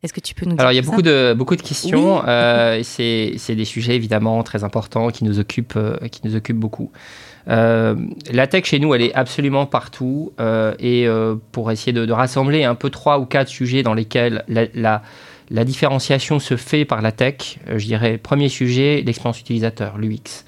[0.03, 2.23] Est-ce que tu peux nous dire Alors, il y a beaucoup de, beaucoup de questions.
[2.27, 6.93] Euh, c'est des sujets évidemment très importants qui nous occupent, euh, qui nous occupent beaucoup.
[7.49, 7.97] Euh,
[8.31, 10.33] la tech chez nous, elle est absolument partout.
[10.79, 11.09] et
[11.53, 15.03] pour essayer de, rassembler un peu trois ou quatre sujets dans lesquels la, la,
[15.51, 20.45] la différenciation se fait par la tech, je dirais, premier sujet, l'expérience utilisateur, l'UX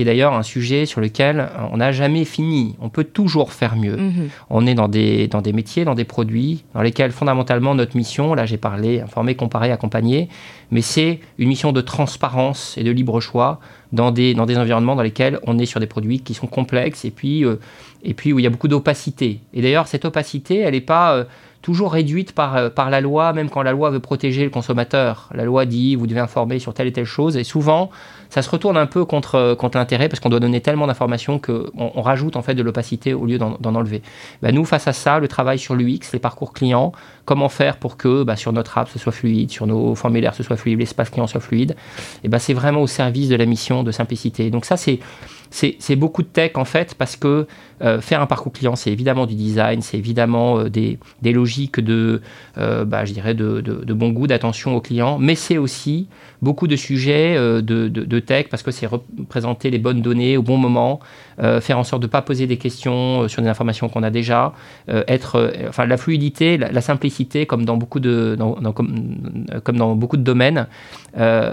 [0.00, 2.74] qui est d'ailleurs un sujet sur lequel on n'a jamais fini.
[2.80, 3.98] On peut toujours faire mieux.
[3.98, 4.28] Mhm.
[4.48, 8.32] On est dans des, dans des métiers, dans des produits, dans lesquels fondamentalement notre mission,
[8.32, 10.30] là j'ai parlé, informer, comparer, accompagner,
[10.70, 13.60] mais c'est une mission de transparence et de libre choix
[13.92, 17.04] dans des, dans des environnements dans lesquels on est sur des produits qui sont complexes
[17.04, 17.56] et puis, euh,
[18.02, 19.40] et puis où il y a beaucoup d'opacité.
[19.52, 21.14] Et d'ailleurs, cette opacité, elle n'est pas...
[21.14, 21.24] Euh,
[21.62, 25.28] toujours réduite par, euh, par la loi, même quand la loi veut protéger le consommateur.
[25.34, 27.90] La loi dit vous devez informer sur telle et telle chose, et souvent
[28.30, 31.38] ça se retourne un peu contre, euh, contre l'intérêt parce qu'on doit donner tellement d'informations
[31.38, 34.02] qu'on on rajoute en fait de l'opacité au lieu d'en enlever.
[34.42, 36.92] Ben, nous, face à ça, le travail sur l'UX, les parcours clients,
[37.24, 40.42] comment faire pour que bah, sur notre app ce soit fluide, sur nos formulaires ce
[40.42, 41.76] soit fluide, l'espace client soit fluide,
[42.24, 44.50] et ben, c'est vraiment au service de la mission de simplicité.
[44.50, 45.00] Donc ça, c'est
[45.50, 47.46] c'est beaucoup de tech en fait parce que
[47.82, 50.98] euh, faire un parcours client, c'est évidemment du design, c'est évidemment euh, des,
[51.32, 52.20] logiques de,
[52.58, 53.60] euh, bah, je dirais de,
[53.94, 56.06] bon goût, d'attention aux clients, mais c'est aussi
[56.42, 61.00] beaucoup de sujets de, tech parce que c'est représenter les bonnes données au bon moment,
[61.38, 64.52] faire en sorte de ne pas poser des questions sur des informations qu'on a déjà,
[64.88, 68.38] être, enfin la fluidité, la, simplicité comme dans beaucoup de,
[69.64, 70.66] comme, dans beaucoup de domaines,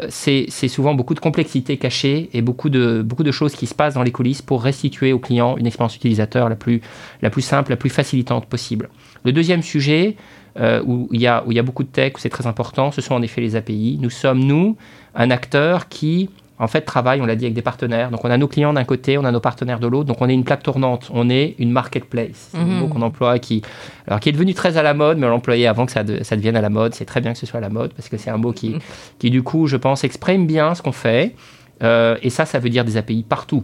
[0.09, 3.86] c'est souvent beaucoup de complexité cachée et beaucoup de, beaucoup de choses qui se passent
[3.93, 6.81] dans les coulisses pour restituer au client une expérience utilisateur la plus,
[7.21, 8.89] la plus simple, la plus facilitante possible.
[9.23, 10.15] Le deuxième sujet,
[10.59, 12.47] euh, où, il y a, où il y a beaucoup de tech, où c'est très
[12.47, 13.99] important, ce sont en effet les API.
[14.01, 14.75] Nous sommes, nous,
[15.13, 18.09] un acteur qui, en fait, travaille, on l'a dit, avec des partenaires.
[18.09, 20.05] Donc, on a nos clients d'un côté, on a nos partenaires de l'autre.
[20.05, 22.49] Donc, on est une plaque tournante, on est une marketplace.
[22.51, 22.89] C'est un mot mhm.
[22.89, 23.61] qu'on emploie, qui,
[24.07, 26.35] alors, qui est devenu très à la mode, mais on l'employait avant que ça, ça,
[26.35, 26.95] devienne à la mode.
[26.95, 28.69] C'est très bien que ce soit à la mode, parce que c'est un mot qui,
[28.69, 28.79] mhm.
[29.19, 31.35] qui, du coup, je pense, exprime bien ce qu'on fait.
[31.83, 33.63] Euh, et ça, ça veut dire des API partout.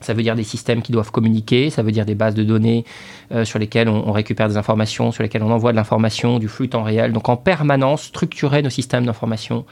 [0.00, 2.84] Ça veut dire des systèmes qui doivent communiquer, ça veut dire des bases de données
[3.32, 6.68] euh, sur lesquelles on, récupère des informations, sur lesquelles on envoie de l'information, du flux
[6.68, 7.12] temps réel.
[7.12, 9.64] Donc en permanence, structurer nos systèmes d'information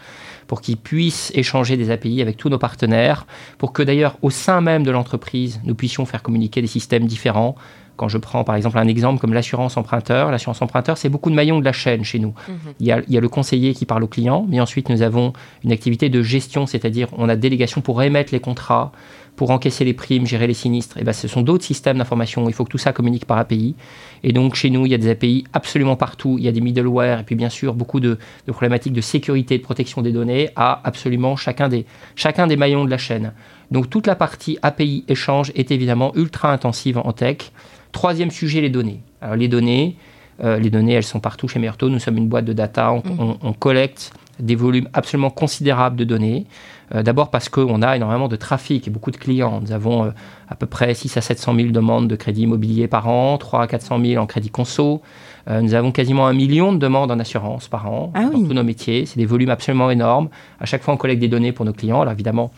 [0.49, 3.27] pour qu'ils puissent échanger des API avec tous nos partenaires,
[3.59, 7.55] pour que d'ailleurs au sein même de l'entreprise, nous puissions faire communiquer des systèmes différents.
[7.97, 11.35] Quand je prends par exemple un exemple comme l'assurance emprunteur, l'assurance emprunteur, c'est beaucoup de
[11.35, 12.35] maillons de la chaîne chez nous.
[12.49, 12.57] Mhm.
[12.81, 15.03] il, y a, il, y a, le conseiller qui parle au client, mais ensuite nous
[15.03, 15.33] avons
[15.65, 18.93] une activité de gestion, c'est-à-dire on a délégation pour émettre les contrats,
[19.37, 22.49] pour encaisser les primes, gérer les sinistres, et eh ben, ce sont d'autres systèmes d'information.
[22.49, 23.77] Il faut que tout ça communique par API.
[24.25, 26.37] Et donc, chez nous, il y a des API absolument partout.
[26.39, 29.59] Il y a des middleware et puis, bien sûr, beaucoup de, problématiques de sécurité et
[29.59, 31.85] de protection des données à absolument chacun des,
[32.17, 33.33] chacun des maillons de la chaîne.
[33.71, 37.53] Donc, toute la partie API échange est évidemment ultra intensive en tech.
[37.93, 39.01] Troisième sujet, les données.
[39.21, 39.97] Alors, les données,
[40.43, 41.89] euh, les données, elles sont partout chez Merto.
[41.89, 42.93] Nous sommes une boîte de data.
[42.93, 43.37] on, mmh.
[43.43, 46.47] on collecte des volumes absolument considérables de données.
[46.95, 49.61] Euh, d'abord parce qu'on a énormément de trafic et beaucoup de clients.
[49.61, 50.11] Nous avons euh,
[50.49, 53.67] à peu près 6 à 700 000 demandes de crédit immobilier par an, 3 à
[53.67, 55.03] 400 000 en crédit conso.
[55.49, 58.55] Euh, nous avons quasiment un million de demandes en assurance par an ah dans tous
[58.55, 59.07] nos métiers.
[59.07, 60.29] C'est des volumes absolument énormes.
[60.61, 62.03] À chaque fois, on collecte des données pour nos clients.
[62.03, 62.53] Alors évidemment,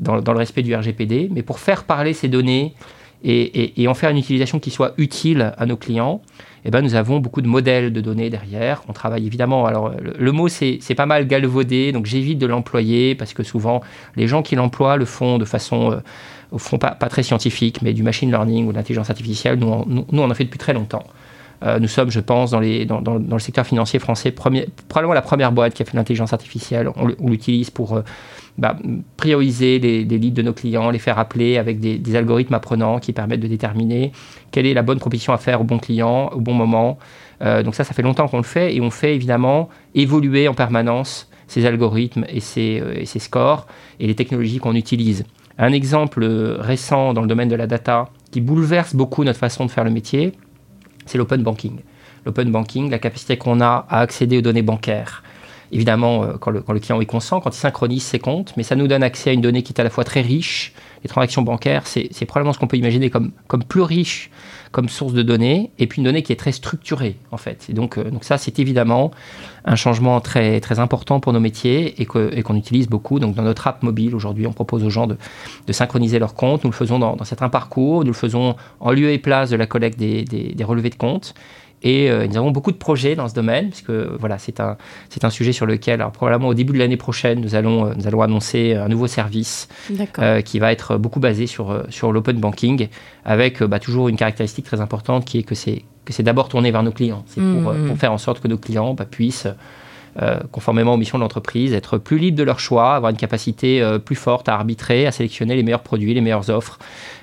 [0.00, 2.74] dans, le respect du RGPD, mais pour faire parler ces données
[3.24, 6.20] et en faire une utilisation qui soit utile à nos clients,
[6.64, 8.82] eh ben, nous avons beaucoup de modèles de données derrière.
[8.88, 9.66] On travaille évidemment.
[9.66, 13.82] Alors, le, mot, c'est pas mal galvaudé, donc j'évite de l'employer parce que souvent,
[14.16, 15.92] les gens qui l'emploient le font de façon.
[15.92, 15.96] Euh,
[16.52, 19.58] au fond, pas, très scientifique, mais du machine learning ou de l'intelligence artificielle.
[19.58, 21.02] Nous, nous, on en fait depuis très longtemps.
[21.64, 25.82] Euh, nous sommes, je pense, dans, le secteur financier français, probablement la première boîte qui
[25.82, 26.90] a fait l'intelligence artificielle.
[26.96, 28.02] On, l'utilise pour euh,
[28.58, 28.76] bah,
[29.16, 33.12] prioriser les, les, leads de nos clients, les faire appeler avec des, algorithmes apprenants qui
[33.12, 34.12] permettent de déterminer
[34.50, 36.98] quelle est la bonne proposition à faire au bon client, au bon moment.
[37.40, 40.54] Euh, donc ça, ça fait longtemps qu'on le fait et on fait évidemment évoluer en
[40.54, 43.66] permanence ces algorithmes et ces scores
[44.00, 45.24] et les technologies qu'on utilise.
[45.58, 46.24] Un exemple
[46.58, 49.90] récent dans le domaine de la data qui bouleverse beaucoup notre façon de faire le
[49.90, 50.32] métier,
[51.06, 51.78] c'est l'open banking.
[52.24, 55.22] L'open banking, la capacité qu'on a à accéder aux données bancaires.
[55.72, 58.86] Évidemment, euh, quand le, client est consent, quand il synchronise ses comptes, mais ça nous
[58.86, 60.72] donne accès à une donnée qui est à la fois très riche.
[61.02, 64.30] Les transactions bancaires, c'est probablement ce qu'on peut imaginer comme, comme plus riche
[64.74, 67.66] comme source de données, et puis une donnée qui est très structurée, en fait.
[67.68, 69.12] Et donc, euh, donc ça, c'est évidemment
[69.64, 73.18] un changement très, très important pour nos métiers et qu'on utilise beaucoup.
[73.18, 75.16] Donc, dans notre app mobile, aujourd'hui, on propose aux gens de,
[75.66, 76.64] de, synchroniser leurs comptes.
[76.64, 78.00] Nous le faisons dans, dans certains parcours.
[78.00, 81.34] Nous le faisons en lieu et place de la collecte des, des relevés de comptes.
[81.84, 84.76] Et euh, nous avons beaucoup de projets dans ce domaine, puisque voilà, c'est un,
[85.10, 87.92] c'est un sujet sur lequel, alors, probablement au début de l'année prochaine, nous allons, euh,
[87.94, 89.68] nous allons annoncer un nouveau service
[90.18, 92.88] euh, qui va être beaucoup basé sur, sur l'open banking,
[93.24, 96.70] avec bah, toujours une caractéristique très importante qui est que c'est, que c'est d'abord tourné
[96.70, 97.22] vers nos clients.
[97.26, 97.86] C'est pour, mmh.
[97.86, 99.46] pour, faire en sorte que nos clients bah, puissent
[100.52, 103.98] conformément aux missions de l'entreprise, être plus libres de leur choix, avoir une capacité euh,
[103.98, 106.78] plus forte à arbitrer, à sélectionner les meilleurs produits, les meilleures offres.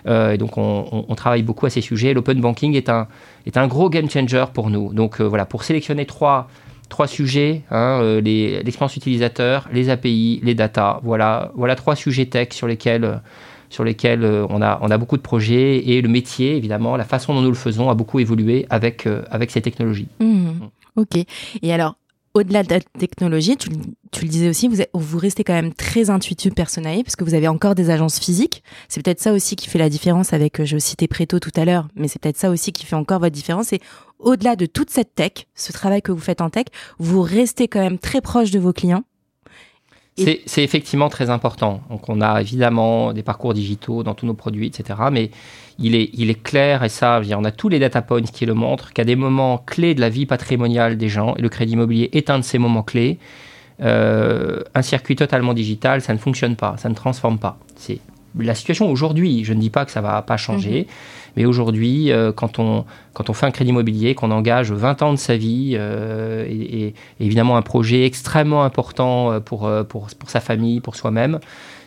[0.07, 2.13] Euh, et donc on, travaille beaucoup à ces sujets.
[2.13, 3.07] L'open banking est un,
[3.45, 4.93] est un gros game changer pour nous.
[4.93, 6.49] Donc voilà, pour sélectionner trois,
[6.89, 10.99] trois sujets, hein, l'expérience utilisateur, les API, les data.
[11.03, 13.21] Voilà, voilà trois sujets tech sur lesquels
[13.69, 17.33] sur lesquels on, a, on a beaucoup de projets et le métier, évidemment, la façon
[17.33, 20.09] dont nous le faisons a beaucoup évolué avec, avec ces technologies.
[20.19, 20.65] Mmh.
[20.97, 21.23] Ok.
[21.61, 21.95] Et alors,
[22.33, 27.03] au-delà de la technologie, tu, le disais aussi, vous, restez quand même très intuitif, personnalisé,
[27.03, 28.63] parce que vous avez encore des agences physiques.
[28.87, 31.65] C'est peut-être ça aussi qui fait la différence avec, euh, je citais Préto tout à
[31.65, 33.73] l'heure, mais c'est peut-être ça aussi qui fait encore votre différence.
[33.73, 33.79] Et
[34.19, 36.65] au-delà de toute cette tech, ce travail que vous faites en tech,
[36.99, 39.03] vous restez quand même très proche de vos clients.
[40.17, 41.81] C'est effectivement très important.
[41.89, 44.99] Donc on a évidemment des parcours digitaux dans tous nos produits, etc.
[45.11, 45.31] Mais
[45.79, 48.53] il est, il est clair, et ça, on a tous les data points qui le
[48.53, 52.09] montrent, qu'à des moments clés de la vie patrimoniale des gens, et le crédit immobilier
[52.13, 53.17] est un de ces moments clés,
[53.81, 57.57] euh, un circuit totalement digital, ça ne fonctionne pas, ça ne transforme pas.
[57.75, 57.99] C'est
[58.37, 59.43] la situation aujourd'hui.
[59.43, 60.85] Je ne dis pas que ça va pas changer, mhm.
[61.37, 62.85] Mais aujourd'hui, euh, quand, on,
[63.33, 67.61] fait un crédit immobilier, qu'on engage 20 ans de sa vie, euh, et, évidemment un
[67.61, 71.39] projet extrêmement important pour, pour, sa famille, pour soi-même,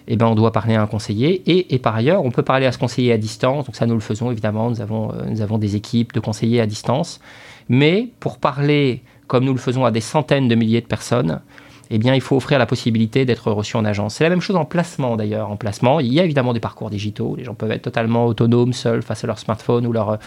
[0.07, 1.43] eh ben, on doit parler à un conseiller.
[1.47, 3.67] Et, par ailleurs, on peut parler à ce conseiller à distance.
[3.67, 4.73] Donc ça, nous le faisons évidemment.
[4.79, 7.21] Euh, nous avons des équipes de conseillers à distance.
[7.69, 11.41] Mais pour parler, comme nous le faisons à des centaines de milliers de personnes,
[11.91, 14.15] eh bien, il faut offrir la possibilité d'être reçu en agence.
[14.15, 15.51] C'est la même chose en placement d'ailleurs.
[15.51, 17.35] En placement, il y a évidemment des parcours digitaux.
[17.37, 20.19] Les gens peuvent être totalement autonomes, seuls face à leur smartphone ou leur,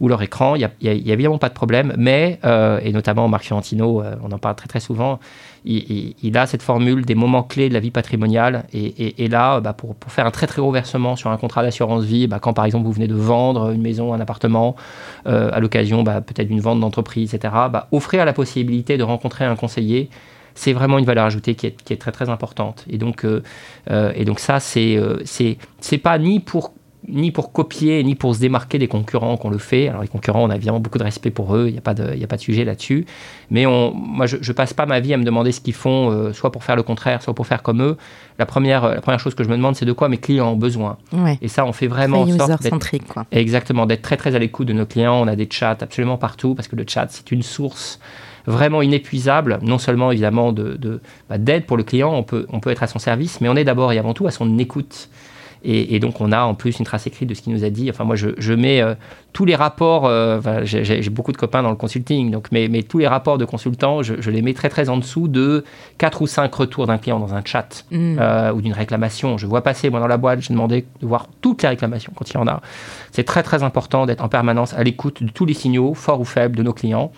[0.00, 0.54] ou leur écran.
[0.54, 1.94] Il n'y a, évidemment pas de problème.
[1.98, 5.18] Mais, euh, et notamment Marc Fiorentino, euh, on en parle très très souvent,
[5.64, 8.64] il, a cette formule des moments clés de la vie patrimoniale.
[8.72, 12.26] Et, là, bah, pour, faire un très très gros versement sur un contrat d'assurance vie,
[12.26, 14.76] bah, quand par exemple vous venez de vendre une maison, un appartement,
[15.26, 17.54] euh, à l'occasion bah, peut-être d'une vente d'entreprise, etc.,
[17.92, 20.08] offrir la possibilité de rencontrer un conseiller
[20.60, 22.84] c'est vraiment une valeur ajoutée qui est, très très importante.
[22.90, 23.42] Et donc, euh,
[23.90, 26.74] euh, et donc ça, c'est euh, c'est pas ni pour
[27.08, 29.88] ni pour copier, ni pour se démarquer des concurrents qu'on le fait.
[29.88, 31.94] Alors les concurrents, on a évidemment beaucoup de respect pour eux, il n'y a, pas
[31.94, 33.06] de, a pas de sujet là-dessus.
[33.50, 36.30] Mais on, moi, je ne passe pas ma vie à me demander ce qu'ils font,
[36.34, 37.96] soit pour faire le contraire, soit pour faire comme eux.
[38.38, 40.56] La première, la première chose que je me demande, c'est de quoi mes clients ont
[40.56, 40.98] besoin.
[41.40, 42.78] Et ça, on fait vraiment en sorte d'être...
[43.32, 45.18] Exactement, d'être très très à l'écoute de nos clients.
[45.22, 47.98] On a des chats absolument partout, parce que le chat, c'est une source
[48.50, 52.60] vraiment inépuisable, non seulement évidemment d'aide de, bah, d'aide pour le client, on peut, on
[52.60, 55.08] peut être à son service, mais on est d'abord et avant tout à son écoute.
[55.62, 57.90] Et, donc on a en plus une trace écrite de ce qu'il nous a dit.
[57.90, 58.94] Enfin moi je, je mets euh,
[59.34, 62.96] tous les rapports, euh, j'ai beaucoup de copains dans le consulting, donc mais, mais tous
[62.96, 65.64] les rapports de consultants, je, je, les mets très très en dessous de
[65.98, 68.16] 4 ou 5 retours d'un client dans un chat mm.
[68.18, 69.36] euh, ou d'une réclamation.
[69.36, 72.30] Je vois passer moi dans la boîte, j'ai demandé de voir toutes les réclamations quand
[72.30, 72.62] il y en a.
[73.12, 76.24] C'est très très important d'être en permanence à l'écoute de tous les signaux, forts ou
[76.24, 77.12] faibles, de nos clients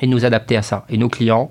[0.00, 0.84] et nous adapter à ça.
[0.88, 1.48] Et nos clients,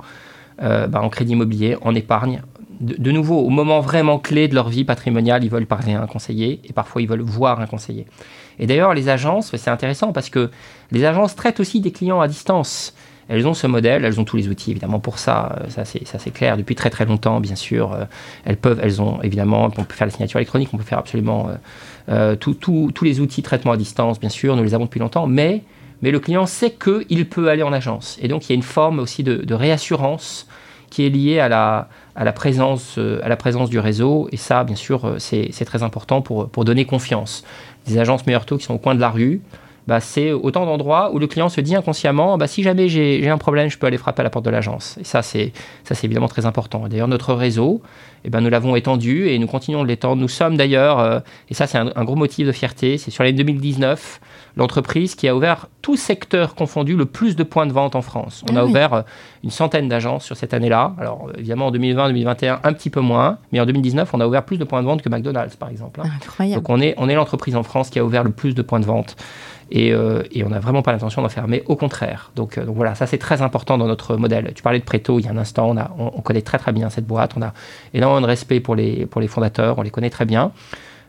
[0.62, 2.41] euh, bah, en crédit immobilier, en épargne,
[2.82, 6.08] de, nouveau, au moment vraiment clé de leur vie patrimoniale, ils veulent parler à un
[6.08, 8.08] conseiller et parfois ils veulent voir un conseiller.
[8.58, 10.49] Et d'ailleurs, les agences, c'est intéressant parce que
[10.91, 12.95] les agences traitent aussi des clients à distance.
[13.30, 16.32] Elles ont ce modèle, elles ont tous les outils évidemment pour ça, euh, ça c'est,
[16.32, 17.93] clair, depuis très très longtemps bien sûr.
[17.93, 18.06] Euh,
[18.45, 21.49] elles peuvent, elles ont évidemment, on peut faire la signature électronique, on peut faire absolument
[22.39, 25.63] tous les outils de traitement à distance bien sûr, nous les avons depuis longtemps, mais
[26.01, 28.17] mais le client sait qu'il peut aller en agence.
[28.21, 30.47] Et donc il y a une forme aussi de, réassurance
[30.89, 34.27] qui est liée à la, à, la présence, euh, à la présence du réseau.
[34.31, 37.43] Et ça, bien sûr, euh, c'est très important pour, donner confiance.
[37.87, 39.41] Des agences meilleur taux qui sont au coin de la rue,
[39.88, 43.38] bah, c'est autant d'endroits où le client se dit inconsciemment, bah, si jamais j'ai un
[43.38, 44.98] problème, je peux aller frapper à la porte de l'agence.
[45.00, 45.54] Et ça, c'est
[46.04, 46.88] évidemment très important.
[46.88, 47.82] D'ailleurs, notre réseau,
[48.24, 50.22] eh ben, nous l'avons étendu et nous continuons de l'étendre.
[50.22, 53.38] Nous sommes d'ailleurs, euh, et ça c'est un, gros motif de fierté, c'est sur l'année
[53.38, 54.22] 2019,
[54.58, 58.44] l'entreprise qui a ouvert tout secteur confondu le plus de points de vente en France.
[58.52, 59.02] On ah a ouvert euh,
[59.44, 60.94] une centaine d'agences sur cette année-là.
[61.00, 64.58] Alors évidemment en 2020-2021 un petit peu moins, mais en 2019 on a ouvert plus
[64.58, 66.02] de points de vente que McDonald's par exemple.
[66.02, 66.50] Hein.
[66.54, 68.80] Donc on est, on est l'entreprise en France qui a ouvert le plus de points
[68.80, 69.15] de vente.
[69.71, 72.31] Et, euh, et, on n'a vraiment pas l'intention d'en fermer, au contraire.
[72.36, 74.51] Donc, donc voilà, ça c'est très important dans notre modèle.
[74.53, 77.07] Tu parlais de Préto il y a un instant, on, connaît très très bien cette
[77.07, 77.53] boîte, on a
[77.93, 80.51] énormément de respect pour les, pour les fondateurs, on les connaît très bien.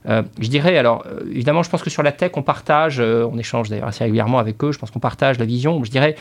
[0.08, 3.28] Euh, je dirais, alors euh, évidemment, je pense que sur la tech, on partage, euh,
[3.30, 5.82] on échange d'ailleurs assez régulièrement avec eux, je pense qu'on partage la vision.
[5.84, 6.16] Je dirais,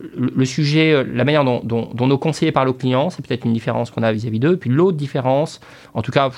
[0.00, 4.02] le, sujet, la manière dont, nos conseillers parlent aux clients, c'est peut-être une différence qu'on
[4.02, 4.56] a vis-à-vis d'eux.
[4.56, 5.60] Puis l'autre différence,
[5.94, 6.30] en tout cas,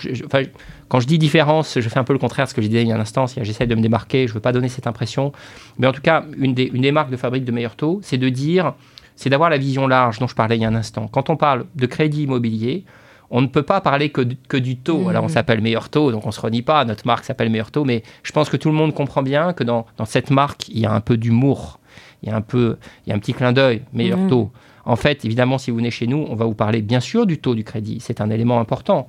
[0.88, 2.77] quand je dis différence, je fais un peu le contraire de ce que j'ai dit
[2.77, 3.27] il y a un instant.
[3.27, 5.33] J'essaie de me démarquer, je ne veux pas donner cette impression.
[5.79, 8.18] Mais en tout cas, une des, une des marques de fabrique de meilleur taux, c'est
[8.18, 8.75] de dire,
[9.16, 11.09] c'est d'avoir la vision large dont je parlais il y a un instant.
[11.09, 12.85] Quand on parle de crédit immobilier,
[13.31, 15.09] on ne peut pas parler que, que du taux.
[15.09, 15.31] Alors on mmh.
[15.31, 18.03] s'appelle meilleur taux, donc on ne se renie pas, notre marque s'appelle meilleur taux, mais
[18.23, 20.87] je pense que tout le monde comprend bien que dans, dans cette marque, il y
[20.87, 21.79] a un peu d'humour
[22.22, 24.28] il y a un peu, il y a un petit clin d'œil, meilleur mmh.
[24.28, 24.50] taux.
[24.85, 27.38] En fait, évidemment, si vous venez chez nous, on va vous parler bien sûr du
[27.38, 27.98] taux du crédit.
[28.00, 29.06] C'est un élément important.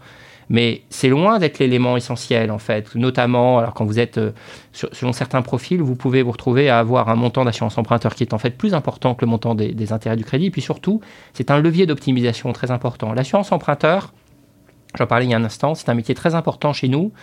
[0.49, 2.93] Mais c'est loin d'être l'élément essentiel, en fait.
[2.95, 4.31] Notamment, alors quand vous êtes, euh,
[4.73, 8.33] selon certains profils, vous pouvez vous retrouver à avoir un montant d'assurance emprunteur qui est
[8.33, 10.47] en fait plus important que le montant des, des intérêts du crédit.
[10.47, 10.99] Et puis surtout,
[11.33, 13.13] c'est un levier d'optimisation très important.
[13.13, 14.13] L'assurance emprunteur,
[14.97, 17.13] j'en parlais il y a un instant, c'est un métier très important chez nous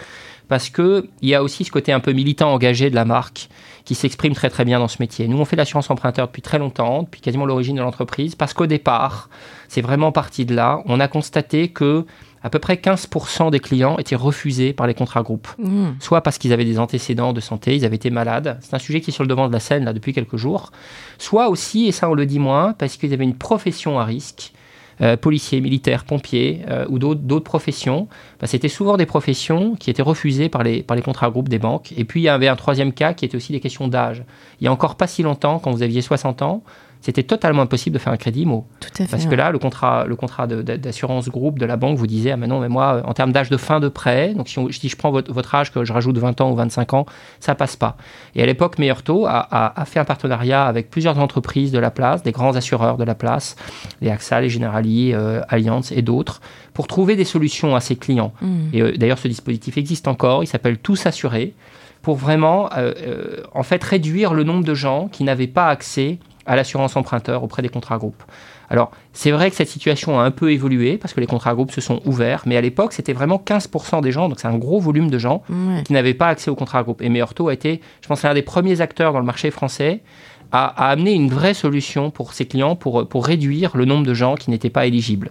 [0.48, 3.50] parce qu'il y a aussi ce côté un peu militant engagé de la marque
[3.88, 5.28] qui s'exprime très très bien dans ce métier.
[5.28, 8.66] Nous, on fait l'assurance emprunteur depuis très longtemps, depuis quasiment l'origine de l'entreprise, parce qu'au
[8.66, 9.30] départ,
[9.66, 10.82] c'est vraiment parti de là.
[10.84, 12.04] On a constaté que
[12.42, 15.48] à peu près 15% des clients étaient refusés par les contrats groupes.
[15.56, 15.86] Mmh.
[16.00, 18.58] Soit parce qu'ils avaient des antécédents de santé, ils avaient été malades.
[18.60, 20.70] C'est un sujet qui est sur le devant de la scène là, depuis quelques jours.
[21.16, 24.52] Soit aussi, et ça on le dit moins, parce qu'ils avaient une profession à risque
[25.00, 28.08] euh, policiers, militaires, pompiers euh, ou d'autres professions,
[28.40, 31.58] bah, c'était souvent des professions qui étaient refusées par les, par les contrats groupes des
[31.58, 31.92] banques.
[31.96, 34.24] Et puis il y avait un troisième cas qui était aussi des questions d'âge.
[34.60, 36.62] Il y a encore pas si longtemps, quand vous aviez 60 ans,
[37.00, 38.66] c'était totalement impossible de faire un crédit IMO.
[38.80, 41.96] Tout à fait, Parce que là, le contrat, le contrat d'assurance groupe de la banque
[41.96, 44.48] vous disait, ah mais non, mais moi, en termes d'âge de fin de prêt, donc
[44.48, 47.06] si, je prends votre, âge, que je rajoute 20 ans ou 25 ans,
[47.40, 47.96] ça passe pas.
[48.34, 52.22] Et à l'époque, Meilleur Taux a, fait un partenariat avec plusieurs entreprises de la place,
[52.22, 53.56] des grands assureurs de la place,
[54.00, 56.40] les AXA, les Generali, euh, Allianz et d'autres,
[56.74, 58.32] pour trouver des solutions à ses clients.
[58.40, 58.56] Mmh.
[58.72, 61.54] Et euh, d'ailleurs, ce dispositif existe encore, il s'appelle Tous Assurés
[62.02, 66.56] pour vraiment euh, en fait réduire le nombre de gens qui n'avaient pas accès à
[66.56, 68.22] l'assurance emprunteur auprès des contrats groupes.
[68.70, 71.70] Alors, c'est vrai que cette situation a un peu évolué parce que les contrats groupes
[71.70, 74.80] se sont ouverts, mais à l'époque, c'était vraiment 15% des gens, donc c'est un gros
[74.80, 75.42] volume de gens
[75.84, 77.02] qui n'avaient pas accès aux contrats groupes.
[77.02, 80.02] Et Meurto a été, je pense, l'un des premiers acteurs dans le marché français
[80.50, 84.34] à, amener une vraie solution pour ses clients pour, pour réduire le nombre de gens
[84.34, 85.30] qui n'étaient pas éligibles.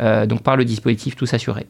[0.00, 1.66] Euh, donc par le dispositif Tous Assurés.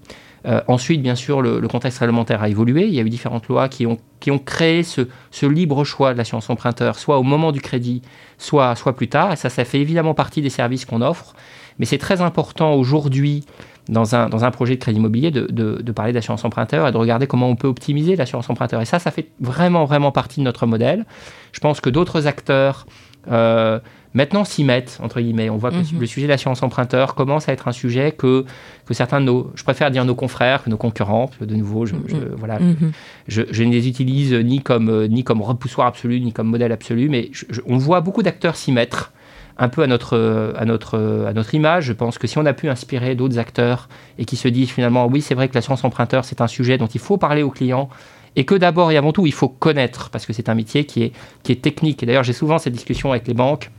[0.46, 2.86] Euh, ensuite, bien sûr, le, contexte réglementaire a évolué.
[2.86, 6.12] Il y a eu différentes lois qui ont, qui ont créé ce, ce libre choix
[6.12, 8.02] de l'assurance emprunteur, soit au moment du crédit,
[8.38, 9.32] soit, soit plus tard.
[9.32, 11.34] Et ça, ça fait évidemment partie des services qu'on offre.
[11.78, 13.44] Mais c'est très important aujourd'hui,
[13.88, 16.96] dans un, dans un projet de crédit immobilier, de, de, parler d'assurance emprunteur et de
[16.96, 18.80] regarder comment on peut optimiser l'assurance emprunteur.
[18.80, 21.04] Et ça, ça fait vraiment, vraiment partie de notre modèle.
[21.52, 22.86] Je pense que d'autres acteurs...
[23.30, 23.78] Euh,
[24.14, 25.50] maintenant s'y mettent, entre guillemets.
[25.50, 26.00] On voit que mhm.
[26.00, 28.44] le sujet de l'assurance emprunteur commence à être un sujet que,
[28.86, 31.94] que certains de nos, je préfère dire nos confrères que nos concurrents, de nouveau, je,
[31.94, 32.02] mhm.
[32.36, 32.92] voilà, mhm.
[33.28, 37.08] je, je, ne les utilise ni comme, ni comme repoussoir absolu, ni comme modèle absolu,
[37.08, 37.30] mais
[37.66, 39.12] on voit beaucoup d'acteurs s'y mettre
[39.56, 41.84] un peu à notre, à, notre, à notre image.
[41.84, 45.06] Je pense que si on a pu inspirer d'autres acteurs et qui se disent finalement,
[45.06, 47.88] oui, c'est vrai que l'assurance emprunteur, c'est un sujet dont il faut parler aux clients
[48.36, 51.04] et que d'abord et avant tout, il faut connaître, parce que c'est un métier qui
[51.04, 52.02] est, qui est technique.
[52.02, 53.70] Et d'ailleurs, j'ai souvent cette discussion avec les banques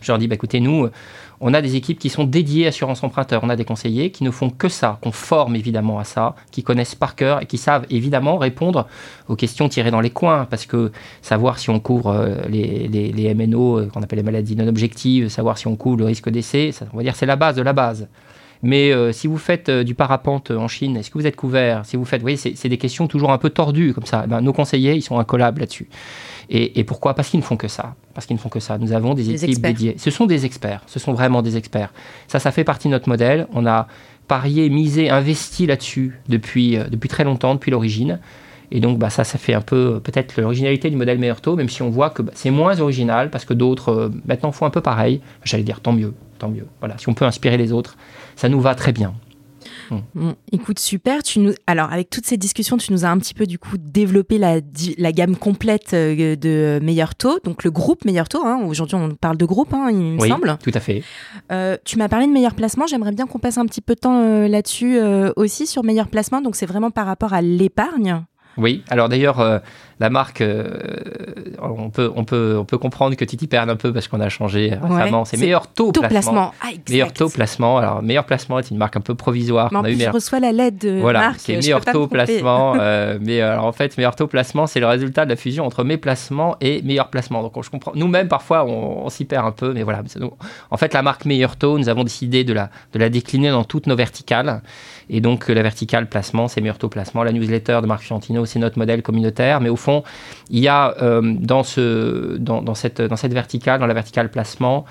[0.00, 0.88] je leur dis, bah, écoutez, nous,
[1.40, 3.42] on a des équipes qui sont dédiées à assurance emprunteur.
[3.42, 6.62] On a des conseillers qui ne font que ça, qu'on forme évidemment à ça, qui
[6.62, 8.86] connaissent par cœur et qui savent évidemment répondre
[9.28, 10.46] aux questions tirées dans les coins.
[10.48, 14.68] Parce que savoir si on couvre euh, les, MNO, euh, qu'on appelle les maladies non
[14.68, 17.62] objectives, savoir si on couvre le risque d'essai, on va dire c'est la base de
[17.62, 18.08] la base.
[18.62, 21.86] Mais euh, si vous faites du parapente en Chine, est-ce que vous êtes couvert?
[21.86, 24.26] Si vous faites, vous voyez, c'est des questions toujours un peu tordues comme ça.
[24.26, 25.88] Ben, nos conseillers, ils sont incollables là-dessus.
[26.52, 27.14] Et, pourquoi?
[27.14, 27.94] Parce qu'ils ne font que ça.
[28.12, 28.76] Parce qu'ils ne font que ça.
[28.76, 29.94] Nous avons des, équipes dédiées.
[29.98, 30.82] Ce sont des experts.
[30.88, 31.92] Ce sont vraiment des experts.
[32.26, 33.46] Ça, ça fait partie de notre modèle.
[33.52, 33.86] On a
[34.26, 38.18] parié, misé, investi là-dessus depuis, euh, depuis très longtemps, depuis l'origine.
[38.72, 41.54] Et donc, bah, ça, ça fait un peu euh, peut-être l'originalité du modèle meilleur taux,
[41.54, 44.66] même si on voit que bah, c'est moins original parce que d'autres euh, maintenant font
[44.66, 45.20] un peu pareil.
[45.44, 46.66] J'allais dire tant mieux, tant mieux.
[46.80, 47.96] Voilà, si on peut inspirer les autres,
[48.34, 49.14] ça nous va très bien.
[50.14, 50.30] Mm.
[50.52, 51.22] écoute, super.
[51.22, 51.52] Tu nous...
[51.66, 54.60] Alors, avec toutes ces discussions, tu nous as un petit peu du coup développé la,
[54.98, 58.44] la gamme complète euh, de Meilleur Taux, donc le groupe Meilleur Taux.
[58.44, 58.62] Hein.
[58.66, 60.56] Aujourd'hui, on parle de groupe, hein, il me oui, semble.
[60.62, 61.02] Tout à fait.
[61.52, 62.86] Euh, tu m'as parlé de meilleur placement.
[62.86, 64.98] J'aimerais bien qu'on passe un petit peu de temps euh, là-dessus
[65.36, 66.40] aussi sur meilleur placement.
[66.40, 68.24] Donc, c'est vraiment par rapport à l'épargne.
[68.56, 69.62] Oui, alors d'ailleurs,
[70.00, 70.66] la marque, euh,
[71.60, 74.30] on, peut, on, peut, on peut comprendre que Titi perd un peu parce qu'on a
[74.30, 75.26] changé récemment.
[75.26, 76.54] c'est meilleur taux, placement.
[76.62, 77.76] Ah, meilleur taux placement.
[77.76, 79.70] Alors, meilleur placement est une marque un peu provisoire.
[79.82, 82.74] Mais je reçois la lettre de voilà, c'est meilleur taux placement.
[82.80, 85.84] Euh, mais alors, en fait, meilleur taux placement, c'est le résultat de la fusion entre
[85.84, 87.42] mes placements et meilleur placement.
[87.42, 87.92] Donc, je comprends.
[87.94, 90.02] Nous-mêmes, parfois, on, s'y perd un peu, mais voilà.
[90.70, 93.64] En fait, la marque meilleur taux, nous avons décidé de la, de la décliner dans
[93.64, 94.62] toutes nos verticales.
[95.12, 97.24] Et donc, la verticale placement, c'est meilleur taux placement.
[97.24, 99.60] La newsletter de Marc Fiantino, c'est notre modèle communautaire.
[99.60, 100.04] Mais au fond,
[100.50, 104.84] il y a dans, ce, dans, dans, cette, dans cette verticale, dans la verticale placement,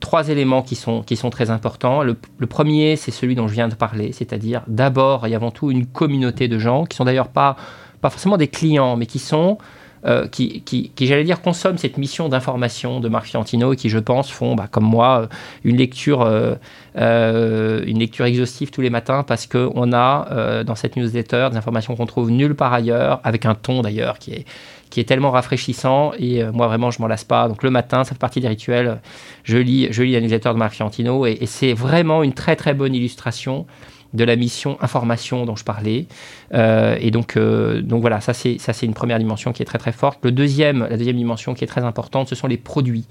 [0.00, 2.04] trois éléments qui sont, qui sont très importants.
[2.04, 5.70] Le, le premier, c'est celui dont je viens de parler, c'est-à-dire d'abord et avant tout
[5.70, 7.56] une communauté de gens qui sont d'ailleurs pas,
[8.00, 9.58] pas forcément des clients, mais qui sont
[10.06, 13.98] euh, qui, qui, j'allais dire, consomment cette mission d'information de Marc Fiantino et qui, je
[13.98, 15.26] pense, font, bah, comme moi, euh,
[15.64, 21.48] une lecture, euh, une lecture exhaustive tous les matins parce qu'on a dans cette newsletter
[21.50, 24.44] des informations qu'on trouve nulle part ailleurs, avec un ton d'ailleurs qui est,
[24.90, 27.48] qui est tellement rafraîchissant et moi vraiment je m'en lasse pas.
[27.48, 29.00] Donc le matin, ça fait partie des rituels.
[29.42, 32.56] Je lis, je lis la newsletter de Marc Fiantino et, et c'est vraiment une très
[32.56, 33.66] très bonne illustration
[34.14, 36.06] de la mission information dont je parlais.
[36.54, 39.66] Euh, et donc, euh, donc voilà, ça c'est, ça c'est une première dimension qui est
[39.66, 40.20] très très forte.
[40.24, 43.06] Le deuxième, la deuxième dimension qui est très importante, ce sont les produits.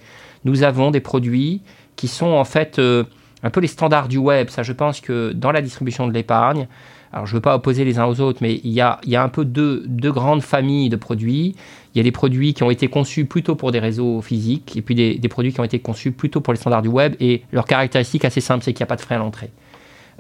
[0.45, 1.62] Nous avons des produits
[1.95, 3.04] qui sont en fait euh,
[3.43, 4.49] un peu les standards du web.
[4.49, 6.68] Ça, je pense que dans la distribution de l'épargne,
[7.14, 9.12] alors je ne veux pas opposer les uns aux autres, mais il y a, il
[9.12, 11.56] y a un peu deux, deux, grandes familles de produits.
[11.93, 14.82] Il y a des produits qui ont été conçus plutôt pour des réseaux physiques, et
[14.82, 17.16] puis des, produits qui ont été conçus plutôt pour les standards du web.
[17.20, 19.51] Et leur caractéristique assez simple, c'est qu'il n'y a pas de frais à l'entrée.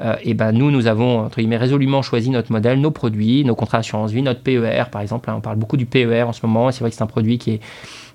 [0.03, 3.55] Euh, et ben nous, nous avons entre guillemets résolument choisi notre modèle, nos produits, nos
[3.55, 5.29] contrats d'assurance vie, notre PER par exemple.
[5.31, 7.51] On parle beaucoup du PER en ce moment, c'est vrai que c'est un produit qui
[7.51, 7.61] est,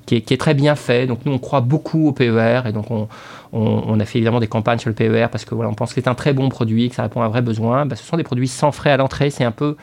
[0.07, 1.07] qui est, très bien fait.
[1.07, 3.09] Donc nous, on croit beaucoup au PER, et donc on,
[3.53, 5.95] on, on, a fait évidemment des campagnes sur le PER parce que voilà, on pense
[5.95, 7.87] que c'est un très bon produit, que ça répond à un vrai besoin.
[7.87, 9.77] Ben, ce sont des produits sans frais à l'entrée, c'est un peu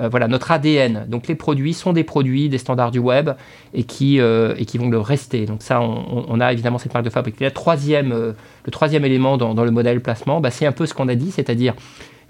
[0.00, 1.06] euh, voilà, notre ADN.
[1.08, 3.30] Donc les produits sont des produits des standards du web
[3.74, 5.46] et qui, euh, vont le rester.
[5.46, 7.40] Donc ça, on, a évidemment cette marque de fabrique.
[7.40, 8.32] Le troisième, euh,
[8.64, 11.14] le troisième élément dans, dans le modèle placement, bah, c'est un peu ce qu'on a
[11.14, 11.74] dit, c'est-à-dire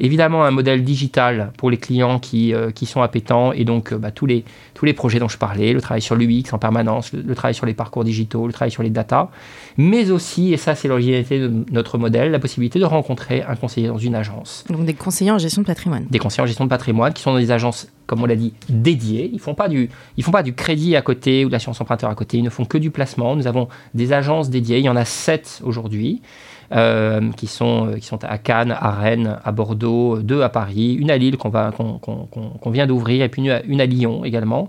[0.00, 3.98] Évidemment, un modèle digital pour les clients qui, euh, qui sont appétents et donc euh,
[3.98, 4.44] bah, tous, les,
[4.74, 7.66] tous les projets dont je parlais, le travail sur l'UX en permanence, le, travail sur
[7.66, 9.30] les parcours digitaux, le travail sur les data,
[9.76, 13.88] mais aussi, et ça c'est l'originalité de notre modèle, la possibilité de rencontrer un conseiller
[13.88, 14.64] dans une agence.
[14.70, 16.06] Donc des conseillers en gestion de patrimoine.
[16.10, 18.54] Des conseillers en gestion de patrimoine qui sont dans des agences, comme on l'a dit,
[18.68, 19.28] dédiées.
[19.32, 21.80] Ils ne font, pas du, ils font pas du crédit à côté ou de l'assurance
[21.80, 23.34] emprunteur à côté, ils ne font que du placement.
[23.34, 26.22] Nous avons des agences dédiées, il y en a sept aujourd'hui.
[26.70, 30.92] Euh, qui, sont, euh, qui sont à Cannes, à Rennes, à Bordeaux, deux à Paris,
[31.00, 34.68] une à Lille qu'on vient d'ouvrir, et puis une à, Lyon également.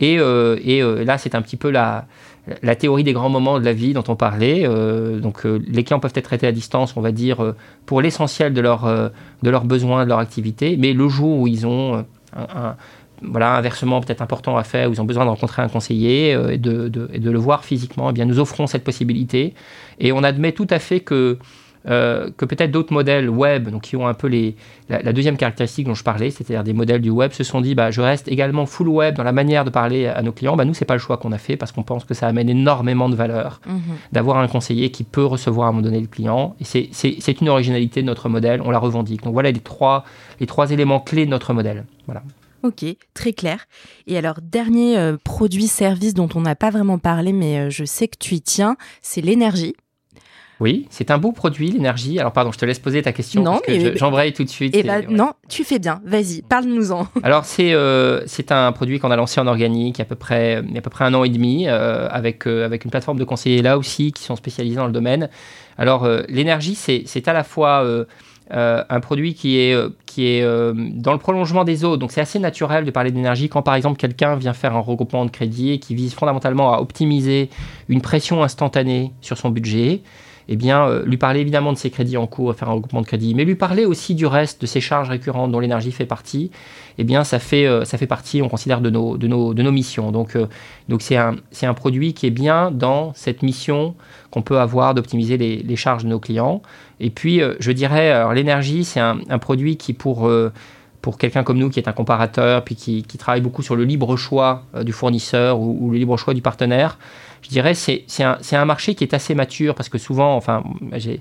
[0.00, 2.04] Et, euh, là, c'est un petit peu la,
[2.62, 4.68] la théorie des grands moments de la vie dont on parlait.
[5.18, 7.54] donc, les clients peuvent être traités à distance, on va dire,
[7.86, 8.84] pour l'essentiel de, leur,
[9.42, 10.76] de leurs besoins, de leur activité.
[10.78, 12.04] Mais le jour où ils ont
[12.36, 12.76] un,
[13.22, 16.30] voilà, un versement peut-être important à faire, où ils ont besoin de rencontrer un conseiller
[16.30, 19.54] et, de, de, et, de, le voir physiquement, eh bien, nous offrons cette possibilité.
[19.98, 21.38] Et on admet tout à fait que,
[21.88, 24.54] euh, que peut-être d'autres modèles web, donc qui ont un peu les,
[24.90, 27.90] la, deuxième caractéristique dont je parlais, c'est-à-dire des modèles du web, se sont dit, bah,
[27.90, 30.56] je reste également full web dans la manière de parler à nos clients.
[30.56, 32.50] Bah, nous, c'est pas le choix qu'on a fait parce qu'on pense que ça amène
[32.50, 33.80] énormément de valeur mhm.
[34.12, 36.54] d'avoir un conseiller qui peut recevoir à un moment donné le client.
[36.60, 39.22] Et c'est une originalité de notre modèle, on la revendique.
[39.22, 40.04] Donc voilà les trois,
[40.38, 41.84] les trois éléments clés de notre modèle.
[42.06, 42.22] Voilà.
[42.62, 42.84] Ok,
[43.14, 43.66] très clair.
[44.06, 47.84] Et alors, dernier euh, produit, service dont on n'a pas vraiment parlé, mais euh, je
[47.84, 49.74] sais que tu y tiens, c'est l'énergie.
[50.60, 52.18] Oui, c'est un beau produit, l'énergie.
[52.18, 53.42] Alors, pardon, je te laisse poser ta question.
[53.42, 53.96] Non, mais...
[53.96, 54.74] j'embraye tout de suite.
[54.76, 56.02] Eh ben, Non, tu fais bien.
[56.04, 57.08] Vas-y, parle-nous-en.
[57.22, 60.08] Alors, c'est euh, c'est un produit qu'on a lancé en organique il y a à
[60.08, 62.90] peu près, il y a à peu près un an et demi, avec, avec une
[62.90, 65.30] plateforme de conseillers là aussi qui sont spécialisés dans le domaine.
[65.78, 68.04] Alors, l'énergie, c'est à la fois
[68.52, 71.98] euh, un produit qui est, euh, euh, dans le prolongement des autres.
[71.98, 75.24] Donc c'est assez naturel de parler d'énergie quand par exemple quelqu'un vient faire un regroupement
[75.24, 77.48] de crédit et qui vise fondamentalement à optimiser
[77.88, 80.00] une pression instantanée sur son budget.
[80.52, 83.36] Eh bien, lui parler évidemment de ses crédits en cours, faire un regroupement de crédit,
[83.36, 86.50] mais lui parler aussi du reste de ses charges récurrentes dont l'énergie fait partie,
[86.98, 89.70] eh bien, ça fait, ça fait partie, on considère, de nos, de nos, de nos
[89.70, 90.10] missions.
[90.10, 90.36] Donc,
[90.88, 93.94] donc c'est un, un produit qui est bien dans cette mission
[94.30, 96.62] qu'on peut avoir d'optimiser les, les, charges de nos clients.
[97.00, 100.52] Et puis, euh, je dirais, l'énergie, c'est un, produit qui, pour, euh,
[101.02, 104.16] pour quelqu'un comme nous, qui est un comparateur, puis qui, travaille beaucoup sur le libre
[104.16, 106.98] choix euh, du fournisseur ou, le libre choix du partenaire,
[107.42, 111.20] je dirais c'est un, un, marché qui est assez mature parce que souvent, enfin, j'ai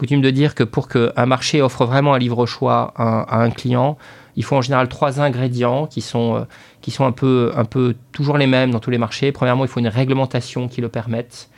[0.00, 3.98] coutume de dire que pour qu'un marché offre vraiment un libre choix à, un client,
[4.34, 6.46] il faut en général trois ingrédients qui sont,
[6.80, 9.30] qui sont un, peu, un peu toujours les mêmes dans tous les marchés.
[9.30, 11.50] Premièrement, il faut une réglementation qui le permette.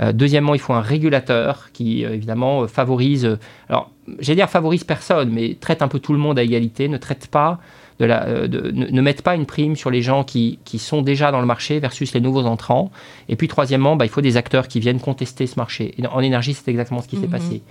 [0.00, 4.84] Euh, deuxièmement, il faut un régulateur qui, euh, évidemment, euh, favorise, alors, j'allais dire favorise
[4.84, 7.58] personne, mais traite un peu tout le monde à égalité, ne traite pas
[8.00, 11.40] de la, ne, mette pas une prime sur les gens qui, qui, sont déjà dans
[11.40, 12.90] le marché versus les nouveaux entrants.
[13.28, 15.94] Et puis, troisièmement, bah, il faut des acteurs qui viennent contester ce marché.
[16.10, 17.30] en énergie, c'est exactement ce qui s'est mhm.
[17.30, 17.62] passé.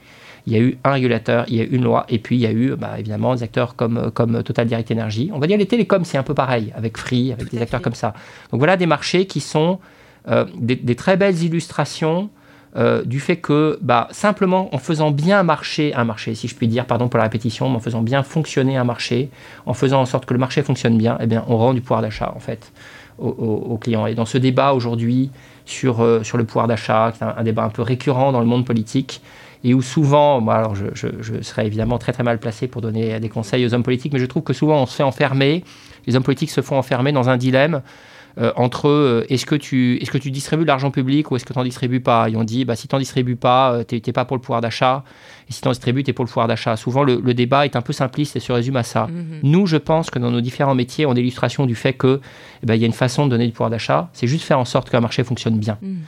[0.48, 2.42] Il y a eu un régulateur, il y a eu une loi, et puis il
[2.42, 5.30] y a eu bah, évidemment des acteurs comme, comme Total Direct Energy.
[5.34, 7.94] On va dire les télécoms, c'est un peu pareil, avec Free, avec des acteurs comme
[7.94, 8.14] ça.
[8.52, 9.80] Donc voilà des marchés qui sont
[10.28, 12.30] euh, des, très belles illustrations
[12.78, 16.68] euh, du fait que bah, simplement en faisant bien marcher un marché, si je puis
[16.68, 19.30] dire, pardon pour la répétition, mais en faisant bien fonctionner un marché,
[19.66, 22.02] en faisant en sorte que le marché fonctionne bien, eh bien on rend du pouvoir
[22.02, 22.72] d'achat en fait.
[23.20, 24.08] aux, clients.
[24.08, 25.32] Et dans ce débat aujourd'hui
[25.66, 28.66] sur, sur le pouvoir d'achat, qui est un, débat un peu récurrent dans le monde
[28.66, 29.22] politique,
[29.64, 33.30] et où souvent, alors je, je, serais évidemment très très mal placé pour donner des
[33.30, 35.64] conseils aux hommes politiques, mais je trouve que souvent on se fait enfermer,
[36.08, 37.82] les hommes politiques se font enfermer dans un dilemme
[38.38, 41.36] euh, entre euh, est-ce que, tu, est -ce que tu distribues de l'argent public ou
[41.36, 42.30] est-ce que tu n'en distribues pas?
[42.30, 44.42] Et on dit, bah, si tu n'en distribues pas, euh, tu n'es pas pour le
[44.42, 45.04] pouvoir d'achat.
[45.50, 46.78] Et si tu en distribues, tu es pour le pouvoir d'achat.
[46.78, 49.08] Souvent, le, débat est un peu simpliste et se résume à ça.
[49.08, 49.40] Mhm.
[49.44, 52.20] Nous, je pense que dans nos différents métiers, on a l'illustration du fait qu'il
[52.64, 54.10] eh ben, y a une façon de donner du pouvoir d'achat.
[54.14, 55.78] C'est juste faire en sorte qu'un marché fonctionne bien.
[55.82, 56.00] Mhm.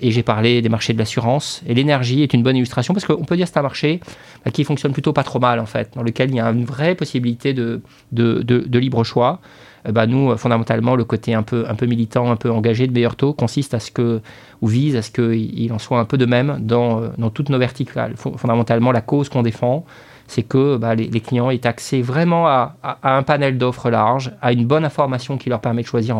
[0.00, 1.62] et j'ai parlé des marchés de l'assurance.
[1.66, 4.00] Et l'énergie est une bonne illustration parce qu'on peut dire que c'est un marché
[4.42, 6.64] bah, qui fonctionne plutôt pas trop mal, en fait, dans lequel il y a une
[6.64, 7.82] vraie possibilité de,
[8.12, 9.40] de, de libre choix.
[9.86, 13.08] Euh, bah, nous, fondamentalement, le côté un peu, un peu militant, un peu engagé de
[13.08, 14.20] Taux consiste à ce que,
[14.60, 17.48] ou vise à ce qu'il en soit un peu de même dans, euh, dans toutes
[17.48, 18.14] nos verticales.
[18.16, 19.84] Fondamentalement, la cause qu'on défend,
[20.26, 24.66] c'est que bah, les, clients aient accès vraiment à, un panel d'offres larges, à une
[24.66, 26.16] bonne information qui leur permet de choisir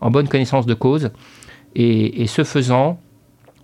[0.00, 1.10] en, bonne connaissance de cause.
[1.74, 2.98] Et, et, ce faisant,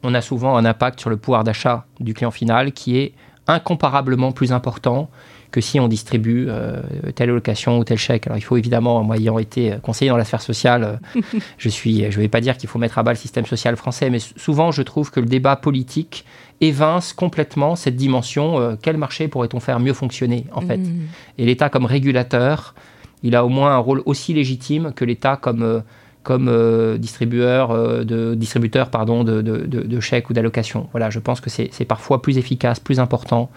[0.03, 3.15] on a souvent un impact sur le pouvoir d'achat du client final qui est
[3.47, 5.09] incomparablement plus important
[5.51, 6.83] que si on distribue euh,
[7.15, 8.27] telle allocation ou tel chèque.
[8.27, 11.21] Alors il faut évidemment, moi ayant été conseiller dans la sphère sociale, euh,
[11.59, 13.77] je suis, je ne vais pas dire qu'il faut mettre à bas le système social
[13.77, 16.25] français, mais souvent je trouve que le débat politique
[16.61, 18.59] évince complètement cette dimension.
[18.59, 21.07] Euh, quel marché pourrait-on faire mieux fonctionner en fait mmh.
[21.39, 22.75] Et l'État comme régulateur,
[23.23, 25.83] il a au moins un rôle aussi légitime que l'État comme
[26.27, 30.89] comme euh, distributeur, euh, de, distributeur pardon, de, de, de chèques ou d'allocations.
[30.91, 33.49] Voilà, je pense que c'est parfois plus efficace, plus important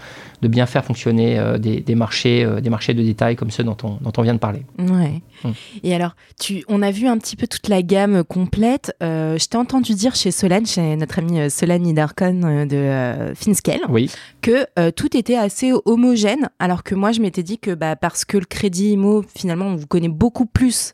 [0.43, 3.75] de bien faire fonctionner euh, des, des, marchés, des marchés de détail comme ceux dont
[3.81, 4.65] on, dont on vient de parler.
[4.77, 5.23] Ouais.
[5.43, 5.53] Hum.
[5.81, 8.95] Et alors, tu, on a vu un petit peu toute la gamme complète.
[9.01, 14.11] je t'ai entendu dire chez Solane, chez notre ami Solane Nidarkon de Finscale, oui.
[14.43, 18.37] que tout était assez homogène, alors que moi, je m'étais dit que bah, parce que
[18.37, 20.93] le crédit IMO, finalement, on vous connaît beaucoup plus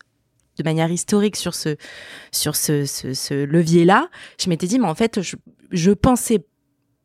[0.58, 1.76] de manière historique sur ce,
[2.32, 5.36] sur ce, ce, levier-là, je m'étais dit, mais en fait, je,
[5.72, 6.45] je pensais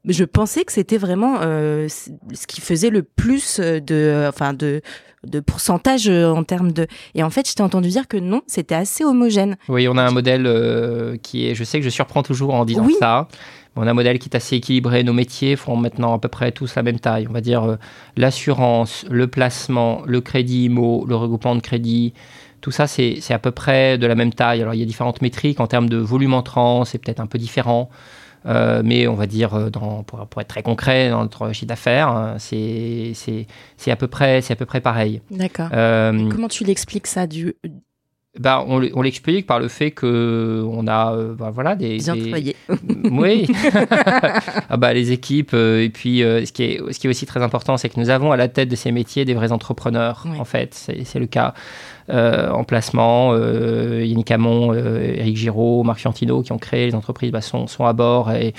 [0.07, 4.81] je pensais que c'était vraiment euh, ce qui faisait le plus de, enfin de,
[5.27, 6.87] de pourcentage euh, en termes de.
[7.15, 9.57] Et en fait, je t'ai entendu dire que non, c'était assez homogène.
[9.69, 11.55] Oui, on a un modèle euh, qui est.
[11.55, 13.29] Je sais que je surprends toujours en disant ça.
[13.77, 15.05] On a un modèle qui est assez équilibré.
[15.05, 17.27] Nos métiers font maintenant à peu près tous la même taille.
[17.29, 17.79] On va dire
[18.17, 22.13] l'assurance, le placement, le crédit IMO, le regroupement de crédit,
[22.61, 24.63] tout ça, c'est à peu près de la même taille.
[24.63, 27.39] Alors, il y a différentes métriques en termes de volume entrant, c'est peut-être un peu
[27.39, 27.91] différent.
[28.47, 32.09] Euh, mais on va dire, euh, dans, pour, être très concret, dans notre chiffre d'affaires,
[32.09, 33.13] hein, c'est
[33.87, 35.21] à, peu près, à peu près pareil.
[35.31, 35.69] D'accord.
[35.73, 37.55] Euh, comment tu l'expliques ça du,
[38.39, 42.57] bah, on, l'explique par le fait que on a bah, voilà des, des...
[43.11, 43.49] oui
[44.71, 47.77] ah bah, les équipes et puis ce qui est ce qui est aussi très important
[47.77, 50.75] c'est que nous avons à la tête de ces métiers des vrais entrepreneurs en fait
[50.75, 51.55] c'est le cas
[52.13, 53.33] en placement.
[53.33, 57.67] Euh, Yannick Hamon, Eric euh, Giraud, Marc Fiantino qui ont créé les entreprises bah, sont,
[57.85, 58.55] à bord et,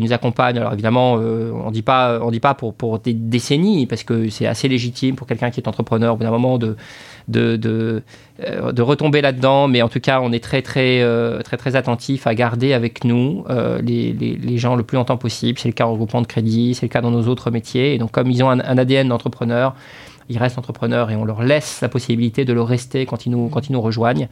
[0.00, 0.58] nous accompagnent.
[0.58, 2.18] Alors évidemment, on ne dit pas,
[2.54, 6.24] pour, des décennies, parce que c'est assez légitime pour quelqu'un qui est entrepreneur au bout
[6.24, 6.76] d'un moment de,
[8.82, 9.68] retomber là-dedans.
[9.68, 11.02] Mais en tout cas, on est très, très,
[11.42, 13.44] très, attentif à garder avec nous
[13.82, 15.58] les, gens le plus longtemps possible.
[15.58, 17.94] C'est le cas en regroupement de crédit, c'est le cas dans nos autres métiers.
[17.94, 19.74] Et donc, comme ils ont un, un ADN d'entrepreneur,
[20.28, 23.48] ils restent entrepreneurs et on leur laisse la possibilité de le rester quand ils nous,
[23.48, 24.28] quand ils nous rejoignent.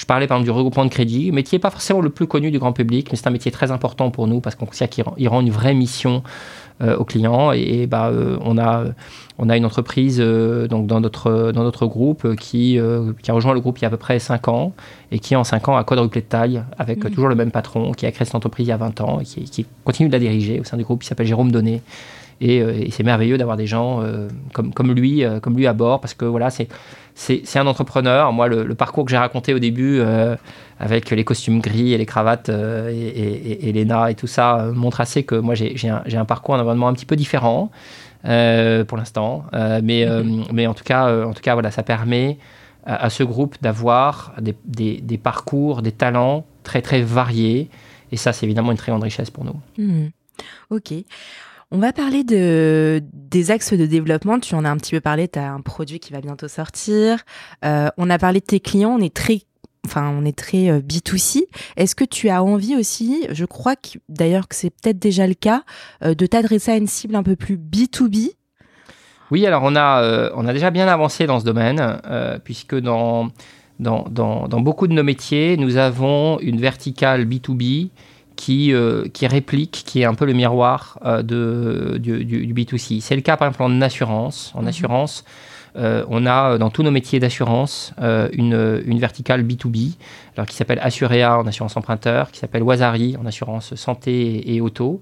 [0.00, 2.58] Je parlais par exemple du regroupement de crédit, métier pas forcément le plus connu du
[2.58, 5.40] grand public, mais c'est un métier très important pour nous parce qu'on sait qu'il rend,
[5.42, 6.22] une vraie mission
[6.80, 7.52] euh, aux clients.
[7.52, 8.84] Et, bah, euh, on, a,
[9.36, 12.78] on a une entreprise euh, donc dans, notre, dans notre groupe qui,
[13.22, 14.72] qui a rejoint le groupe il y a à peu près 5 ans
[15.12, 17.10] et qui en 5 ans a quadruplé de taille avec mmh.
[17.10, 19.24] toujours le même patron qui a créé cette entreprise il y a 20 ans et
[19.24, 21.82] qui, qui continue de la diriger au sein du groupe qui s'appelle Jérôme Donné
[22.42, 25.72] euh, et, c'est merveilleux d'avoir des gens euh, comme, comme, lui, euh, comme lui à
[25.72, 26.68] bord, parce que voilà, c'est,
[27.14, 28.32] c'est, un entrepreneur.
[28.32, 30.00] Moi, le, parcours que j'ai raconté au début,
[30.78, 35.00] avec les costumes gris et les cravates et, et, et, l'ENA et tout ça, montre
[35.00, 37.70] assez que moi, j'ai, un, parcours, un environnement un petit peu différent
[38.22, 39.44] pour l'instant.
[39.82, 40.06] mais,
[40.52, 42.38] mais en tout cas, en tout cas voilà, ça permet
[42.86, 47.68] à, ce groupe d'avoir des, des, des, parcours, des talents très, très variés.
[48.12, 49.60] Et ça, c'est évidemment une très grande richesse pour nous.
[49.76, 50.08] Mm.
[50.70, 50.94] Ok.
[51.72, 54.40] On va parler de, des axes de développement.
[54.40, 57.20] Tu en as un petit peu parlé, tu as un produit qui va bientôt sortir.
[57.64, 59.42] Euh, on a parlé de tes clients, on est très
[59.86, 61.44] enfin on est très euh, B2C.
[61.76, 65.34] Est-ce que tu as envie aussi, je crois que d'ailleurs que c'est peut-être déjà le
[65.34, 65.62] cas,
[66.02, 68.32] euh, de t'adresser à une cible un peu plus B2B
[69.30, 72.00] Oui, alors on a, on a déjà bien avancé dans ce domaine,
[72.42, 73.28] puisque dans,
[73.78, 77.90] dans, dans, dans, beaucoup de nos métiers, nous avons une verticale B2B
[78.40, 83.02] qui, euh, qui réplique, qui est un peu le miroir euh, de, du, du, B2C.
[83.02, 84.50] C'est le cas par exemple en assurance.
[84.54, 84.68] En mhm.
[84.68, 85.24] assurance,
[85.76, 89.92] on a dans tous nos métiers d'assurance une, une, verticale B2B
[90.34, 95.00] alors, qui s'appelle Assurea en assurance emprunteur, qui s'appelle Wazari en assurance santé et, auto.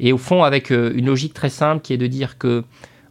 [0.00, 2.64] Et au fond, avec une logique très simple qui est de dire que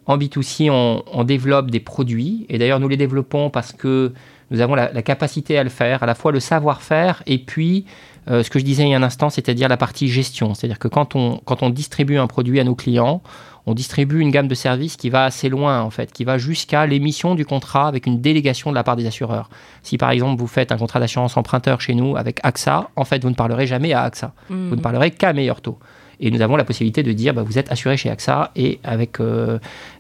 [0.08, 2.46] en B2C, on, développe des produits.
[2.50, 4.12] Et d'ailleurs, nous les développons parce que
[4.52, 7.86] nous avons la, capacité à le faire, à la fois le savoir-faire et puis
[8.30, 10.54] euh, ce que je disais il y a un instant, c'est-à-dire la partie gestion.
[10.54, 13.22] C'est-à-dire que quand on, quand on distribue un produit à nos clients,
[13.66, 16.86] on distribue une gamme de services qui va assez loin, en fait, qui va jusqu'à
[16.86, 19.50] l'émission du contrat avec une délégation de la part des assureurs.
[19.84, 23.24] Si par exemple vous faites un contrat d'assurance emprunteur chez nous avec AXA, en fait,
[23.24, 24.34] vous ne parlerez jamais à AXA.
[24.50, 24.82] Vous ne mmh.
[24.82, 25.78] parlerez qu'à meilleur taux.
[26.20, 29.20] Et nous avons la possibilité de dire, bah, vous êtes assuré chez AXA et avec,
[29.20, 29.60] euh,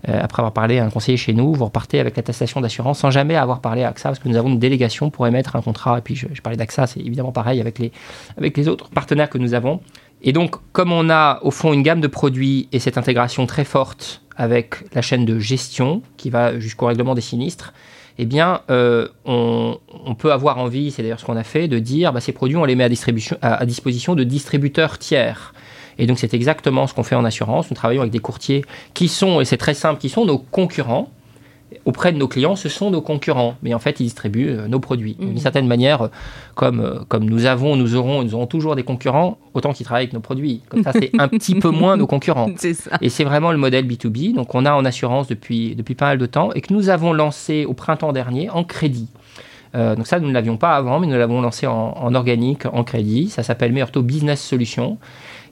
[0.09, 3.11] euh, après avoir parlé à un conseiller chez nous, vous repartez avec l'attestation d'assurance sans
[3.11, 5.99] jamais avoir parlé à AXA parce que nous avons une délégation pour émettre un contrat.
[5.99, 9.81] Et puis je, parlais d'AXA, c'est évidemment pareil avec les, autres partenaires que nous avons.
[10.23, 13.63] Et donc, comme on a au fond une gamme de produits et cette intégration très
[13.63, 17.73] forte avec la chaîne de gestion qui va jusqu'au règlement des sinistres,
[18.19, 19.77] eh bien, euh, on,
[20.17, 22.65] peut avoir envie, c'est d'ailleurs ce qu'on a fait, de dire bah, ces produits, on
[22.65, 25.53] les met à disposition de distributeurs tiers.
[25.99, 27.69] Et donc c'est exactement ce qu'on fait en assurance.
[27.69, 31.09] Nous travaillons avec des courtiers qui sont, et c'est très simple, qui sont nos concurrents.
[31.83, 34.79] Auprès de nos clients, ce sont nos concurrents, mais en fait, ils distribuent euh, nos
[34.79, 35.15] produits.
[35.19, 35.37] D'une mhm.
[35.37, 36.09] certaine manière,
[36.55, 40.05] comme, euh, comme nous avons, nous aurons, nous aurons toujours des concurrents, autant qu'ils travaillent
[40.05, 40.61] avec nos produits.
[40.69, 42.49] Comme ça, c'est un petit peu moins nos concurrents.
[43.01, 44.33] Et c'est vraiment le modèle B2B.
[44.33, 47.11] Donc, on a en assurance depuis, depuis pas mal de temps et que nous avons
[47.11, 49.09] lancé au printemps dernier en crédit.
[49.75, 52.65] Euh, donc ça, nous ne l'avions pas avant, mais nous l'avons lancé en, en, organique,
[52.65, 53.29] en crédit.
[53.29, 54.97] Ça s'appelle Meurto Business Solutions.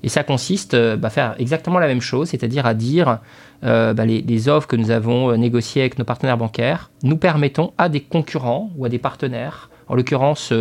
[0.05, 3.17] Et ça consiste à euh, bah, faire exactement la même chose, c'est-à-dire à dire
[3.63, 7.73] euh, bah, les, offres que nous avons euh, négociées avec nos partenaires bancaires, nous permettons
[7.79, 10.53] à des concurrents ou à des partenaires, en l'occurrence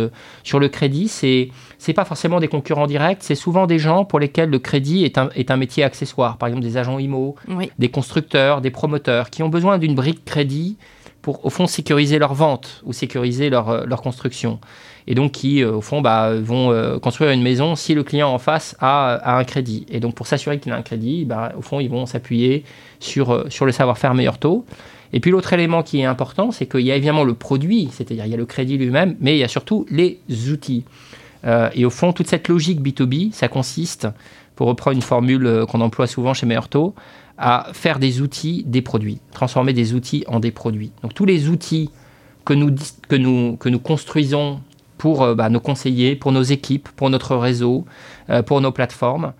[0.43, 4.19] sur le crédit, c'est c'est pas forcément des concurrents directs, c'est souvent des gens pour
[4.19, 7.35] lesquels le crédit est un, est un métier accessoire, par exemple des agents IMO,
[7.79, 10.77] des constructeurs, des promoteurs, qui ont besoin d'une brique crédit
[11.25, 14.59] pour au fond sécuriser leur vente ou sécuriser leur, leur construction
[15.07, 18.29] et donc qui, euh, au fond, bah, vont euh, construire une maison si le client
[18.29, 19.87] en face a, un crédit.
[19.89, 22.63] Et donc pour s'assurer qu'il a un crédit, bah, au fond, ils vont s'appuyer
[22.99, 24.67] sur, euh, sur le savoir-faire meilleur taux.
[25.13, 28.27] Et puis l'autre élément qui est important, c'est qu'il y a évidemment le produit, c'est-à-dire
[28.27, 30.19] il y a le crédit lui-même, mais il y a surtout les
[30.51, 30.83] outils.
[31.73, 34.07] et au fond, toute cette logique B2B, ça consiste,
[34.55, 36.95] pour reprendre une formule qu'on emploie souvent chez Meilleur Taux,
[37.37, 40.91] à faire des outils des produits, transformer des outils en des produits.
[41.01, 41.89] Donc tous les outils
[42.45, 42.73] que nous,
[43.09, 44.61] que nous, que nous construisons
[44.97, 47.85] pour euh, bah, nos conseillers, pour nos équipes, pour notre réseau,
[48.29, 49.33] euh, pour nos plateformes.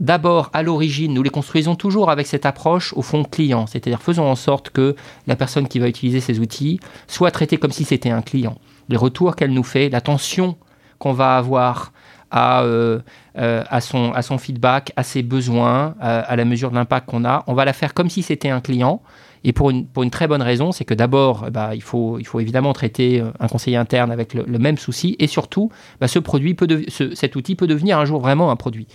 [0.00, 4.24] D'abord, à l'origine, nous les construisons toujours avec cette approche au fond client, c'est-à-dire faisons
[4.24, 4.96] en sorte que
[5.26, 8.58] la personne qui va utiliser ces outils soit traitée comme si c'était un client.
[8.88, 10.56] Les retours qu'elle nous fait, l'attention
[10.98, 11.91] qu'on va avoir
[12.32, 12.98] à, euh,
[13.34, 17.44] à, son, à son feedback, à ses besoins, à la mesure de l'impact qu'on a,
[17.46, 19.00] on va la faire comme si c'était un client
[19.44, 22.26] et pour une, pour une très bonne raison, c'est que d'abord, bah, il, faut, il
[22.26, 25.70] faut évidemment traiter euh, un conseiller interne avec le, même souci, et surtout,
[26.00, 28.86] bah, ce produit peut cet outil peut devenir un jour vraiment un produit.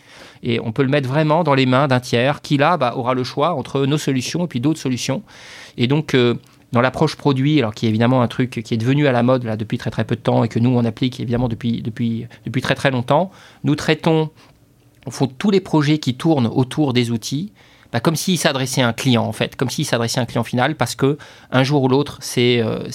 [0.43, 3.13] Et on peut le mettre vraiment dans les mains d'un tiers qui, là, bah, aura
[3.13, 5.23] le choix entre nos solutions et puis d'autres solutions.
[5.77, 6.35] Et donc, euh,
[6.73, 9.43] dans l'approche produit, alors qui est évidemment un truc qui est devenu à la mode
[9.43, 12.27] là, depuis très très peu de temps et que nous, on applique évidemment depuis, depuis,
[12.45, 13.31] depuis très très longtemps,
[13.63, 14.29] nous traitons
[15.05, 17.51] au fond tous les projets qui tournent autour des outils
[17.93, 20.43] bah, comme s'il s'adressait à un client en fait, comme s'il s'adressait à un client
[20.43, 21.17] final, parce que
[21.51, 22.89] un jour ou l'autre, c'est euh,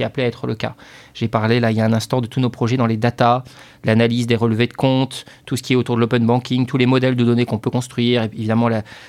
[0.00, 0.74] appelé à être le cas.
[1.14, 3.44] J'ai parlé là il y a un instant de tous nos projets dans les data,
[3.84, 6.86] l'analyse des relevés de compte, tout ce qui est autour de l'open banking, tous les
[6.86, 8.68] modèles de données qu'on peut construire, évidemment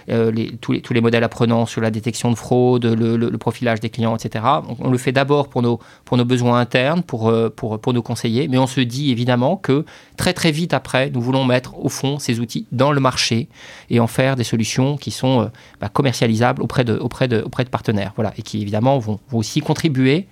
[0.10, 0.32] euh,
[0.62, 4.46] tous, les, modèles apprenants sur la détection de fraude, le, profilage des clients, etc.
[4.80, 5.80] On, le fait d'abord pour nos,
[6.26, 9.86] besoins internes, pour, euh, pour, nos conseillers, mais on se dit évidemment que
[10.18, 13.50] très très vite après, nous voulons mettre au fond ces outils dans le marché
[13.90, 15.46] et en faire des solutions qui sont euh,
[15.80, 20.28] bah, commercialisables auprès de, partenaires, voilà, et qui évidemment vont aussi contribuer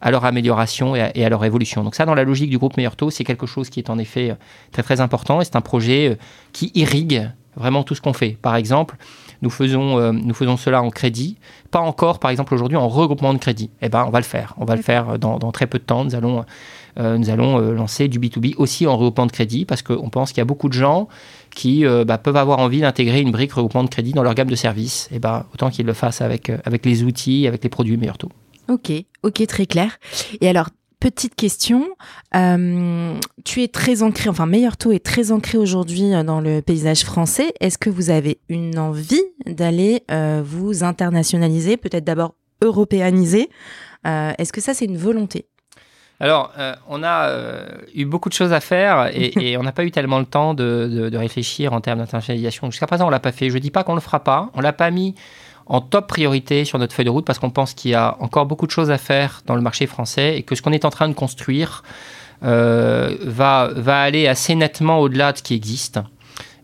[0.00, 1.84] à leur amélioration et à, leur évolution.
[1.84, 3.98] Donc ça, dans la logique du groupe Meilleur Taux, c'est quelque chose qui est en
[3.98, 4.34] effet euh,
[4.72, 6.14] très très important et c'est un projet euh,
[6.52, 8.36] qui irrigue vraiment tout ce qu'on fait.
[8.40, 8.96] Par exemple,
[9.40, 11.38] nous faisons, euh, nous faisons cela en crédit,
[11.70, 13.70] pas encore par exemple aujourd'hui en regroupement de crédit.
[13.80, 14.54] Eh ben, on va le faire.
[14.58, 16.04] On va le faire dans, très peu de temps.
[16.04, 16.44] Nous allons,
[16.98, 20.42] nous allons lancer du B2B aussi en regroupement de crédit parce qu'on pense qu'il y
[20.42, 21.08] a beaucoup de gens
[21.54, 24.56] qui bah, peuvent avoir envie d'intégrer une brique regroupement de crédit dans leur gamme de
[24.56, 25.08] services.
[25.12, 28.32] Eh ben, autant qu'ils le fassent avec, avec les outils, avec les produits Meilleur Taux.
[28.68, 28.92] Ok,
[29.22, 29.98] ok, très clair.
[30.40, 30.68] Et alors,
[31.00, 31.88] petite question,
[32.34, 33.14] euh,
[33.44, 37.04] tu es très ancré, enfin Meilleur Taux est très ancré aujourd'hui euh, dans le paysage
[37.04, 37.52] français.
[37.60, 43.50] Est-ce que vous avez une envie d'aller euh, vous internationaliser, peut-être d'abord européaniser?
[44.04, 45.46] Est-ce que ça c'est une volonté?
[46.18, 49.84] Alors, euh, on a euh, eu beaucoup de choses à faire et, on n'a pas
[49.84, 52.70] eu tellement le temps de, réfléchir en termes d'internationalisation.
[52.70, 53.50] Jusqu'à présent, on l'a pas fait.
[53.50, 54.50] Je ne dis pas qu'on ne le fera pas.
[54.54, 55.14] On l'a pas mis
[55.66, 58.46] en top priorité sur notre feuille de route parce qu'on pense qu'il y a encore
[58.46, 60.90] beaucoup de choses à faire dans le marché français et que ce qu'on est en
[60.90, 61.82] train de construire
[62.44, 66.00] euh, va, va aller assez nettement au-delà de ce qui existe.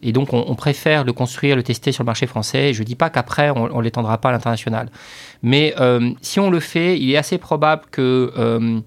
[0.05, 2.73] Et donc, on, préfère le construire, le tester sur le marché français.
[2.75, 4.91] je ne dis pas qu'après, on ne l'étendra pas à l'international.
[5.45, 5.77] Mais
[6.23, 8.83] si on le fait, il est assez probable que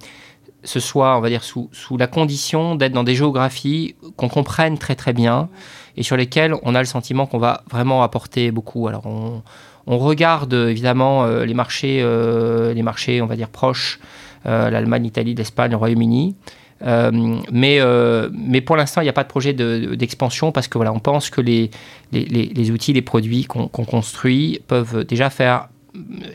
[0.65, 4.77] ce soit, on va dire, sous, sous la condition d'être dans des géographies qu'on comprenne
[4.77, 5.49] très très bien
[5.95, 8.87] et sur lesquelles on a le sentiment qu'on va vraiment apporter beaucoup.
[8.87, 9.41] Alors on,
[9.87, 13.99] on regarde évidemment euh, les marchés, euh, les marchés, on va dire proches,
[14.45, 16.35] euh, l'Allemagne, l'Italie, l'Espagne, le Royaume-Uni.
[16.81, 21.29] mais, pour l'instant, il n'y a pas de projet d'expansion parce que voilà, on pense
[21.29, 25.69] que les outils, les produits qu'on construit peuvent déjà faire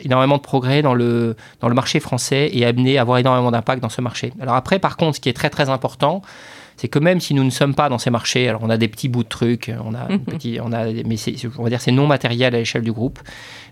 [0.02, 3.82] énormément de progrès dans le, dans le marché français et amener à avoir énormément d'impact
[3.82, 4.32] dans ce marché.
[4.40, 6.22] Alors après, par contre, ce qui est très très important,
[6.80, 8.88] c'est que même si nous ne sommes pas dans ces marchés, alors on a des
[8.88, 11.16] petits bouts de trucs, on a, petit, on a mais
[11.58, 13.18] on va dire c'est non matériel à l'échelle du groupe,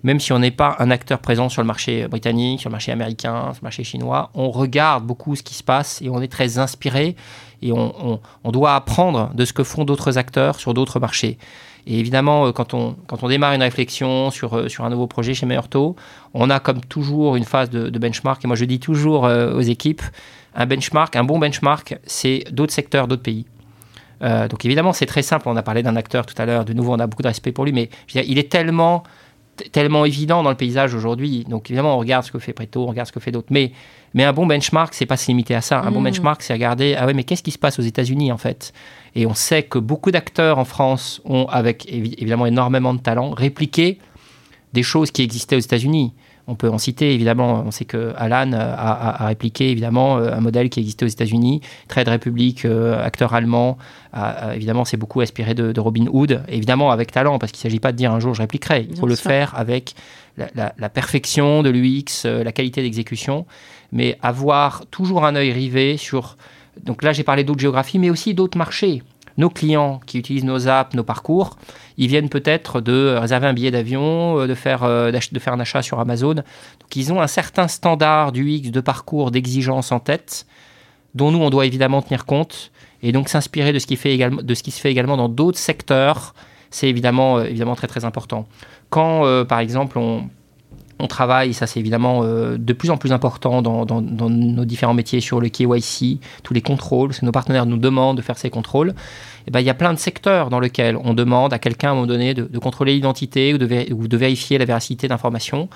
[0.03, 2.93] même si on n'est pas un acteur présent sur le marché britannique, sur le marché
[2.93, 6.31] américain, sur le marché chinois, on regarde beaucoup ce qui se passe et on est
[6.31, 7.17] très inspiré
[7.63, 11.39] et on, on doit apprendre de ce que font d'autres acteurs sur d'autres marchés.
[11.89, 15.07] Et évidemment, euh, quand on, quand on démarre une réflexion sur, euh, sur un nouveau
[15.07, 15.97] projet chez Meurto,
[16.35, 18.45] on a comme toujours une phase de, benchmark.
[18.45, 20.03] Et moi, je dis toujours euh, aux équipes,
[20.59, 23.47] un benchmark, un bon benchmark, c'est d'autres secteurs, d'autres pays.
[24.21, 25.49] donc évidemment, c'est très simple.
[25.49, 26.65] On a parlé d'un acteur tout à l'heure.
[26.65, 29.05] De nouveau, on a beaucoup de respect pour lui, mais il est tellement
[29.73, 31.45] tellement évident dans le paysage aujourd'hui.
[31.49, 33.49] Donc évidemment, on regarde ce que fait Preto, on regarde ce que fait d'autres.
[33.51, 33.73] Mais,
[34.15, 35.81] mais un bon benchmark, c'est pas se limiter à ça.
[35.81, 36.05] Un bon mmh.
[36.05, 38.73] benchmark, c'est regarder, ah ouais, mais qu'est-ce qui se passe aux États-Unis en fait?
[39.15, 43.99] Et on sait que beaucoup d'acteurs en France ont, avec évidemment énormément de talent, répliqué
[44.73, 46.13] des choses qui existaient aux États-Unis.
[46.49, 50.71] On peut en citer évidemment, on sait que Alan a, répliqué évidemment euh, un modèle
[50.71, 51.61] qui existait aux États-Unis.
[51.89, 53.77] Trade Republic, euh, acteur allemand,
[54.55, 57.93] évidemment s'est beaucoup inspiré de, Robin Hood, évidemment avec talent, parce qu'il ne s'agit pas
[57.93, 58.89] de dire un jour je répliquerai.
[58.91, 59.95] Il faut le faire avec
[60.57, 63.47] la, perfection de l'UX, euh, la qualité d'exécution,
[63.93, 66.37] mais avoir toujours un œil rivé sur.
[66.85, 69.03] Donc là, j'ai parlé d'autres géographies, mais aussi d'autres marchés
[69.39, 71.57] nos clients qui utilisent nos apps, nos parcours,
[71.97, 75.61] ils viennent peut-être de réserver un billet d'avion, euh, de faire, euh, de faire un
[75.61, 76.35] achat sur Amazon.
[76.35, 80.45] Donc ils ont un certain standard du X, de parcours, d'exigence en tête,
[81.15, 82.73] dont nous, on doit évidemment tenir compte,
[83.03, 86.35] et donc s'inspirer de, ce qui de ce qui se fait également dans d'autres secteurs,
[86.71, 88.47] c'est évidemment, euh, évidemment très très important.
[88.91, 90.31] Quand, par exemple, on,
[90.99, 95.21] on travaille, ça c'est évidemment de plus en plus important dans, dans, nos différents métiers
[95.21, 98.95] sur le KYC, tous les contrôles, c'est nos partenaires nous demandent de faire ces contrôles.
[99.49, 101.91] Eh ben, il y a plein de secteurs dans lesquels on demande à quelqu'un à
[101.93, 105.71] un moment donné de, contrôler l'identité ou de, ou de, vérifier la véracité d'informations.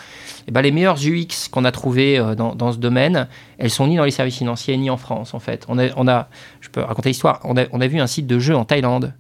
[0.47, 3.87] Eh ben, les meilleurs UX qu'on a trouvés euh, dans, dans, ce domaine, elles sont
[3.87, 5.65] ni dans les services financiers ni en France en fait.
[5.69, 6.29] On a, on a
[6.61, 9.15] je peux raconter l'histoire, on a, on a vu un site de jeu en Thaïlande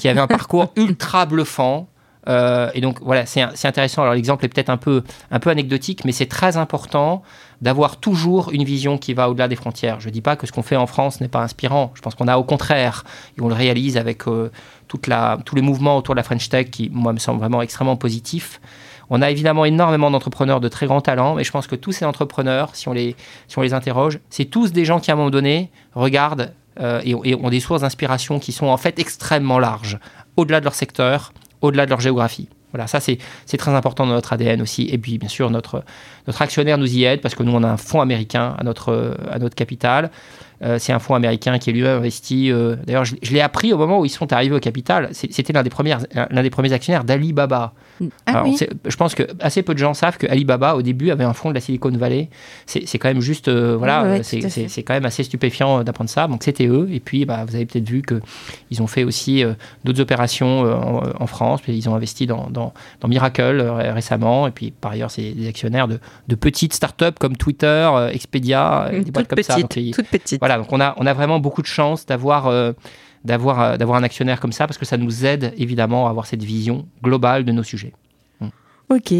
[0.00, 1.88] qui avait un parcours ultra bluffant
[2.28, 4.02] euh, et donc voilà, c'est intéressant.
[4.02, 7.22] Alors l'exemple est peut-être un peu, un peu anecdotique, mais c'est très important
[7.60, 10.00] d'avoir toujours une vision qui va au-delà des frontières.
[10.00, 11.90] Je ne dis pas que ce qu'on fait en France n'est pas inspirant.
[11.94, 13.04] Je pense qu'on a au contraire,
[13.36, 14.50] et on le réalise avec euh,
[14.86, 17.62] toute la, tous les mouvements autour de la French Tech qui, moi, me semblent vraiment
[17.62, 18.60] extrêmement positifs.
[19.10, 22.04] On a évidemment énormément d'entrepreneurs de très grand talent, mais je pense que tous ces
[22.04, 23.16] entrepreneurs, si on les,
[23.48, 27.00] si on les interroge, c'est tous des gens qui, à un moment donné, regardent euh,
[27.04, 29.98] et, ont des sources d'inspiration qui sont en fait extrêmement larges,
[30.36, 32.48] au-delà de leur secteur, au-delà de leur géographie.
[32.72, 33.18] Voilà, ça c'est
[33.56, 34.88] très important dans notre ADN aussi.
[34.90, 35.84] Et puis bien sûr, notre,
[36.26, 39.16] notre actionnaire nous y aide parce que nous, on a un fonds américain à notre,
[39.30, 40.10] à notre capital.
[40.62, 42.50] Euh, c'est un fonds américain qui est lui-même investi.
[42.50, 45.10] Euh, d'ailleurs, je, l'ai appris au moment où ils sont arrivés au capital.
[45.12, 47.72] C'était l'un des, des premiers actionnaires d'Alibaba.
[48.26, 48.44] Ah
[48.86, 51.48] je pense que assez peu de gens savent que Alibaba, au début, avait un fonds
[51.48, 52.28] de la Silicon Valley.
[52.66, 56.26] C'est quand même juste, euh, voilà, c'est quand même assez stupéfiant d'apprendre ça.
[56.26, 56.88] Donc c'était eux.
[56.92, 59.44] Et puis, bah, vous avez peut-être vu qu'ils ont fait aussi
[59.84, 60.60] d'autres opérations
[61.20, 61.60] en, France.
[61.60, 62.72] Puis ils ont investi dans, dans,
[63.06, 64.46] Miracle récemment.
[64.46, 69.10] Et puis, par ailleurs, c'est des actionnaires de, de petites startups comme Twitter, Expedia, des
[69.10, 69.56] boîtes comme ça.
[69.56, 72.72] toutes petites voilà, donc on a, on a vraiment beaucoup de chance d'avoir euh,
[73.24, 76.26] d'avoir euh, d'avoir un actionnaire comme ça parce que ça nous aide évidemment à avoir
[76.26, 77.92] cette vision globale de nos sujets.
[78.40, 78.48] Mm.
[78.90, 79.12] Ok,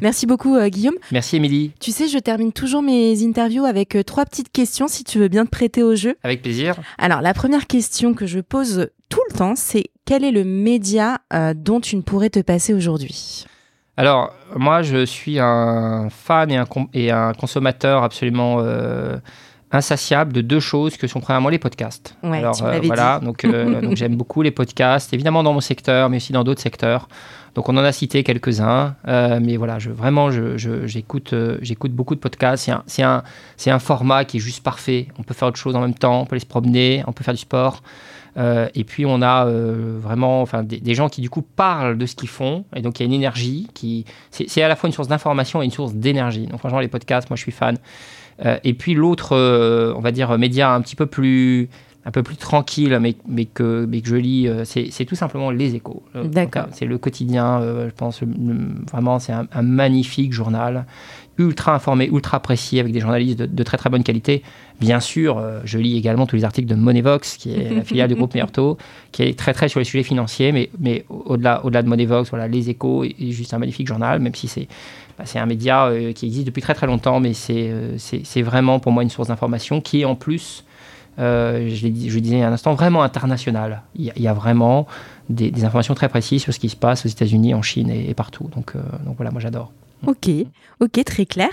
[0.00, 0.94] merci beaucoup euh, Guillaume.
[1.10, 1.72] Merci Émilie.
[1.80, 5.44] Tu sais, je termine toujours mes interviews avec trois petites questions si tu veux bien
[5.44, 6.16] te prêter au jeu.
[6.22, 6.76] Avec plaisir.
[6.96, 11.18] Alors la première question que je pose tout le temps, c'est quel est le média
[11.54, 13.44] dont tu ne pourrais te passer aujourd'hui?
[13.98, 18.62] Alors, moi, je suis un fan et un, et un consommateur absolument
[19.72, 22.16] insatiable de deux choses que sont premièrement les podcasts.
[22.22, 23.44] Alors voilà, donc,
[23.82, 27.08] donc j'aime beaucoup les podcasts, évidemment dans mon secteur, mais aussi dans d'autres secteurs.
[27.54, 32.20] Donc on en a cité quelques-uns, mais voilà, je, vraiment, j'écoute je, j'écoute beaucoup de
[32.20, 32.70] podcasts.
[32.86, 33.22] C'est un,
[33.66, 35.08] un, un, format qui est juste parfait.
[35.18, 37.24] On peut faire autre chose en même temps, on peut aller se promener, on peut
[37.24, 37.82] faire du sport.
[38.38, 42.06] Euh, et puis on a euh, vraiment enfin, des, gens qui du coup parlent de
[42.06, 42.64] ce qu'ils font.
[42.74, 44.04] Et donc il y a une énergie qui...
[44.30, 46.46] C'est à la fois une source d'information et une source d'énergie.
[46.46, 47.76] Donc franchement les podcasts, moi je suis fan.
[48.44, 49.36] Euh, et puis l'autre,
[49.96, 51.68] on va dire, média un petit peu plus
[52.04, 55.76] un peu plus tranquille, mais, mais, que, mais que je lis, c'est tout simplement Les
[55.76, 56.02] Échos.
[56.16, 56.66] D'accord.
[56.72, 58.24] C'est le quotidien, je pense,
[58.90, 60.84] vraiment, c'est un, un, magnifique journal
[61.38, 64.42] ultra informé, ultra précis, avec des journalistes de, très très bonne qualité.
[64.80, 68.08] Bien sûr, euh, je lis également tous les articles de Moneyvox, qui est la filiale
[68.08, 68.76] du groupe Meurto,
[69.12, 72.30] qui est très très sur les sujets financiers, mais, mais au-delà au -delà de Moneyvox,
[72.30, 74.68] voilà, Les Échos est, juste un magnifique journal, même si c'est
[75.24, 78.92] c'est un média euh, qui existe depuis très très longtemps, mais euh, c'est vraiment pour
[78.92, 80.64] moi une source d'information qui est en plus,
[81.18, 83.82] je, je disais un instant, vraiment international.
[83.94, 84.86] Il y, a, vraiment
[85.28, 88.14] des, informations très précises sur ce qui se passe aux États-Unis, en Chine et, et
[88.14, 88.48] partout.
[88.54, 89.72] Donc, donc voilà, moi j'adore.
[90.06, 90.28] Ok,
[90.80, 91.50] ok, très clair.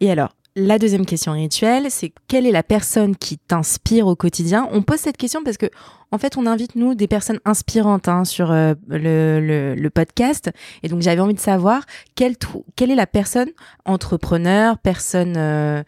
[0.00, 4.68] Et alors, la deuxième question rituelle, c'est quelle est la personne qui t'inspire au quotidien?
[4.72, 5.66] On pose cette question parce que,
[6.10, 10.50] en fait, on invite, nous, des personnes inspirantes hein, sur euh, le, podcast.
[10.82, 11.82] Et donc, j'avais envie de savoir
[12.14, 12.36] quelle,
[12.76, 13.48] quelle est la personne,
[13.84, 15.82] entrepreneur, personne, euh,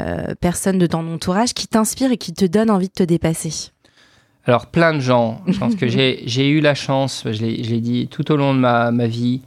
[0.00, 3.70] euh, personne de ton entourage, qui t'inspire et qui te donne envie de te dépasser?
[4.44, 5.40] Alors, plein de gens.
[5.46, 8.90] Je pense que j'ai eu la chance, je l'ai dit tout au long de ma,
[8.90, 9.42] ma vie,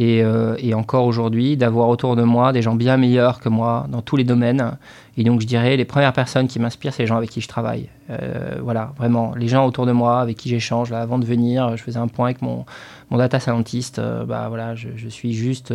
[0.00, 4.02] euh, et, encore aujourd'hui, d'avoir autour de moi des gens bien meilleurs que moi dans
[4.02, 4.76] tous les domaines.
[5.16, 7.46] Et donc, je dirais, les premières personnes qui m'inspirent, c'est les gens avec qui je
[7.46, 7.88] travaille.
[8.10, 10.90] Euh, voilà, vraiment, les gens autour de moi, avec qui j'échange.
[10.90, 12.64] Là, avant de venir, je faisais un point avec mon,
[13.12, 14.00] data scientist.
[14.00, 15.72] Euh, bah, voilà, je, je suis juste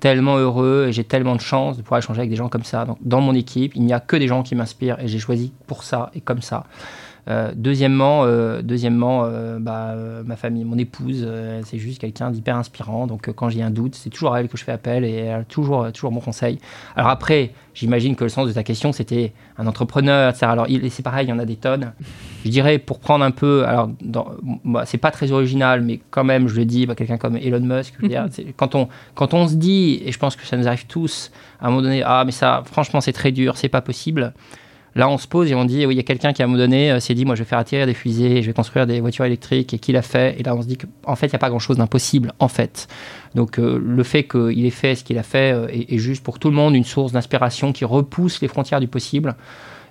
[0.00, 2.86] tellement heureux et j'ai tellement de chance de pouvoir échanger avec des gens comme ça.
[2.86, 5.52] Donc, dans mon équipe, il n'y a que des gens qui m'inspirent et j'ai choisi
[5.66, 6.64] pour ça et comme ça.
[7.28, 9.94] Euh, deuxièmement, euh, deuxièmement euh, bah,
[10.24, 11.26] ma famille, mon épouse,
[11.64, 13.06] c'est juste quelqu'un d'hyper inspirant.
[13.06, 15.40] Donc quand j'ai un doute, c'est toujours à elle que je fais appel et elle
[15.40, 16.58] a toujours, toujours mon conseil.
[16.96, 20.46] Alors après, j'imagine que le sens de ta question, c'était un entrepreneur, etc.
[20.46, 21.92] Alors c'est pareil, il y en a des tonnes.
[22.44, 23.90] Je dirais, pour prendre un peu, alors
[24.64, 27.60] bah, c'est pas très original, mais quand même, je le dis, bah, quelqu'un comme Elon
[27.60, 27.94] Musk,
[28.56, 31.66] quand, on, quand on se dit, et je pense que ça nous arrive tous, à
[31.66, 34.32] un moment donné, ah mais ça, franchement, c'est très dur, c'est pas possible.
[34.98, 36.48] Là, on se pose et on dit, oui, il y a quelqu'un qui à un
[36.48, 38.84] moment donné euh, s'est dit, moi, je vais faire attirer des fusées, je vais construire
[38.84, 40.34] des voitures électriques, et qui l'a fait?
[40.40, 42.88] Et là, on se dit qu'en fait, il n'y a pas grand-chose d'impossible, en fait.
[43.36, 46.40] Donc, euh, le fait qu'il ait fait ce qu'il a fait euh, est, juste pour
[46.40, 49.36] tout le monde une source d'inspiration qui repousse les frontières du possible.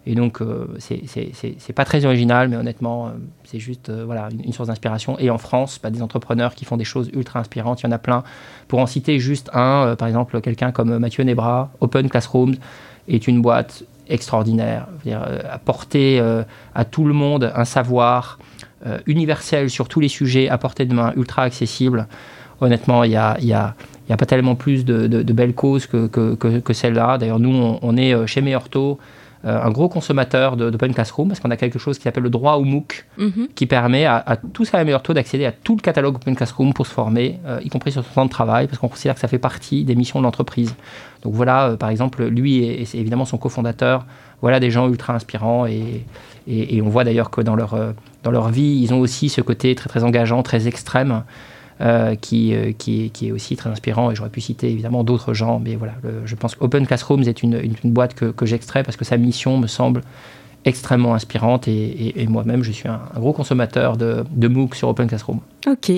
[0.05, 0.39] Et donc,
[0.80, 3.12] c'est pas très original, mais honnêtement,
[3.43, 5.20] c'est juste voilà, une, source d'inspiration.
[5.20, 7.91] Et en France, bah, des entrepreneurs qui font des choses ultra inspirantes, il y en
[7.91, 8.24] a plein.
[8.70, 12.55] Pour en citer juste un, par exemple, quelqu'un comme Mathieu Nebra, Open Classrooms
[13.10, 16.43] est une boîte extraordinaire, euh, apporter euh,
[16.76, 18.39] à tout le monde un savoir
[18.86, 22.08] euh, universel sur tous les sujets à portée de main, ultra accessible.
[22.62, 23.76] Honnêtement, il n'y a, y a,
[24.10, 27.18] y a, pas tellement plus de, belles causes que, que, que, celle-là.
[27.18, 28.97] D'ailleurs, nous, on, est chez Meyorto
[29.44, 32.64] un gros consommateur d'Open Classroom parce qu'on a quelque chose qui s'appelle le droit au
[32.64, 33.48] MOOC mhm.
[33.56, 36.36] qui permet à, à tous à la meilleure taux d'accéder à tout le catalogue Open
[36.36, 39.22] Classroom pour se former, y compris sur son temps de travail, parce qu'on considère que
[39.22, 40.76] ça fait partie des missions de l'entreprise.
[41.24, 44.06] Donc voilà, euh, par exemple, lui et, c'est évidemment son cofondateur,
[44.42, 46.06] voilà des gens ultra inspirants et,
[46.48, 47.92] et, on voit d'ailleurs que dans leur, euh,
[48.24, 51.24] dans leur vie, ils ont aussi ce côté très très engageant, très extrême.
[51.80, 55.59] Euh, qui, qui, qui, est aussi très inspirant et j'aurais pu citer évidemment d'autres gens
[55.59, 55.93] mais voilà
[56.25, 57.53] je pense qu'Open Classrooms est une,
[57.84, 60.01] une, boîte que, que j'extrais parce que sa mission me semble
[60.65, 65.39] extrêmement inspirante et, moi-même je suis un, gros consommateur de, de, MOOC sur Open Classroom.
[65.67, 65.91] Ok,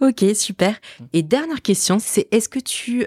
[0.00, 0.74] ok super.
[1.12, 3.06] Et dernière question, c'est est-ce que tu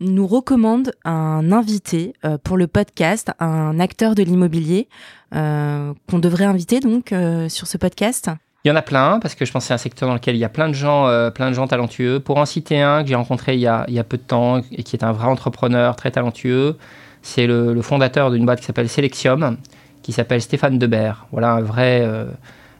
[0.00, 4.88] nous recommande un invité euh, pour le podcast, un acteur de l'immobilier
[5.34, 8.30] euh, qu'on devrait inviter donc euh, sur ce podcast?
[8.64, 10.36] Il y en a plein, parce que je pense que c'est un secteur dans lequel
[10.36, 12.18] il y a plein de gens, plein de gens talentueux.
[12.18, 14.22] Pour en citer un que j'ai rencontré il y, a, il y, a, peu de
[14.22, 16.76] temps et qui est un vrai entrepreneur très talentueux,
[17.20, 19.58] c'est le, fondateur d'une boîte qui s'appelle Selexium,
[20.02, 21.26] qui s'appelle Stéphane Debert.
[21.30, 22.08] Voilà un vrai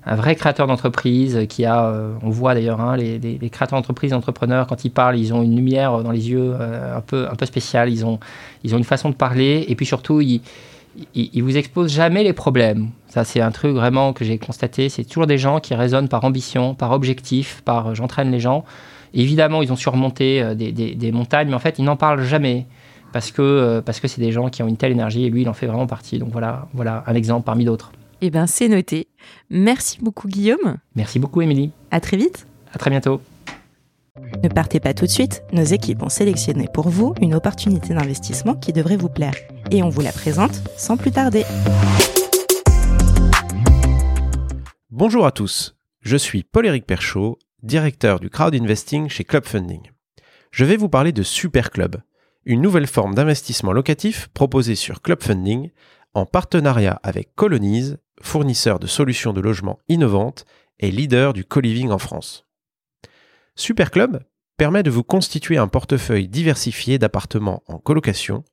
[0.06, 4.66] un vrai créateur d'entreprise qui a, euh, on voit d'ailleurs, hein, les, créateurs d'entreprise, entrepreneurs,
[4.66, 7.46] quand ils parlent, ils ont une lumière dans les yeux euh, un, peu, un peu
[7.46, 8.20] spéciale, ils ont,
[8.64, 10.42] ils ont une façon de parler, et puis surtout, ils,
[11.14, 12.90] ils, vous exposent jamais les problèmes.
[13.08, 16.24] Ça, c'est un truc vraiment que j'ai constaté, c'est toujours des gens qui raisonnent par
[16.24, 18.64] ambition, par objectif, par euh, j'entraîne les gens.
[19.12, 22.66] évidemment, ils ont surmonté des, des, montagnes, mais en fait, ils n'en parlent jamais
[23.12, 25.48] parce que parce que c'est des gens qui ont une telle énergie et lui il
[25.48, 26.18] en fait vraiment partie.
[26.18, 27.92] Donc voilà, voilà un exemple parmi d'autres.
[28.20, 29.08] Eh bien, c'est noté.
[29.50, 30.78] Merci beaucoup, Guillaume.
[30.96, 31.70] Merci beaucoup, Émilie.
[31.90, 32.46] À très vite.
[32.72, 33.20] À très bientôt.
[34.42, 35.42] Ne partez pas tout de suite.
[35.52, 39.34] Nos équipes ont sélectionné pour vous une opportunité d'investissement qui devrait vous plaire.
[39.72, 41.44] et on vous la présente sans plus tarder.
[44.90, 49.90] Bonjour à tous, je suis Paul-Éric Perchaud, directeur du crowd investing chez Club Funding.
[50.52, 51.96] Je vais vous parler de Super Club,
[52.44, 55.70] une nouvelle forme d'investissement locatif proposée sur Club Funding
[56.12, 60.44] en partenariat avec Colonize, fournisseur de solutions de logement innovantes
[60.78, 62.46] et leader du co-living en France.
[63.56, 64.24] Super Club
[64.56, 68.44] permet de vous constituer un portefeuille diversifié d'appartements en colocation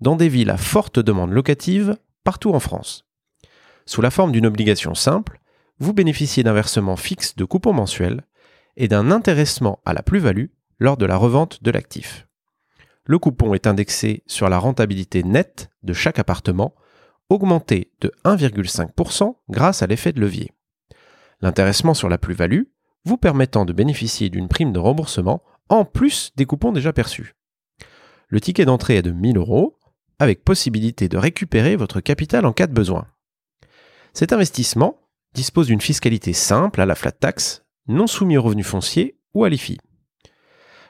[0.00, 3.06] dans des villes à forte demande locative partout en France.
[3.86, 5.40] Sous la forme d'une obligation simple,
[5.78, 8.24] vous bénéficiez d'un versement fixe de coupons mensuels
[8.76, 10.46] et d'un intéressement à la plus-value
[10.78, 12.26] lors de la revente de l'actif.
[13.04, 16.74] Le coupon est indexé sur la rentabilité nette de chaque appartement,
[17.28, 20.52] augmenté de 1,5% grâce à l'effet de levier.
[21.40, 22.62] L'intéressement sur la plus-value
[23.06, 27.36] vous permettant de bénéficier d'une prime de remboursement en plus des coupons déjà perçus.
[28.28, 29.78] Le ticket d'entrée est de 1000 euros,
[30.18, 33.06] avec possibilité de récupérer votre capital en cas de besoin.
[34.12, 34.98] Cet investissement
[35.34, 39.48] dispose d'une fiscalité simple à la flat tax, non soumis aux revenus fonciers ou à
[39.48, 39.78] l'IFI.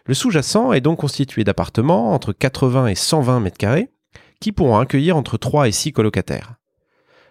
[0.06, 3.90] Le sous-jacent est donc constitué d'appartements entre 80 et 120 mètres carrés
[4.40, 6.54] qui pourront accueillir entre 3 et 6 colocataires.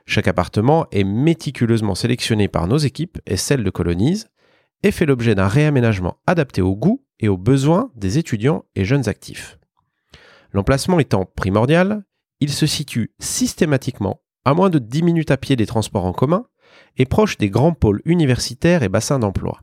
[0.05, 4.27] Chaque appartement est méticuleusement sélectionné par nos équipes et celles de Colonise
[4.85, 9.09] et fait l'objet d'un réaménagement adapté aux goûts et aux besoins des étudiants et jeunes
[9.09, 9.57] actifs.
[10.51, 12.05] L'emplacement étant primordial,
[12.39, 16.45] il se situe systématiquement à moins de 10 minutes à pied des transports en commun
[16.97, 19.59] et proche des grands pôles universitaires et bassins d'emploi.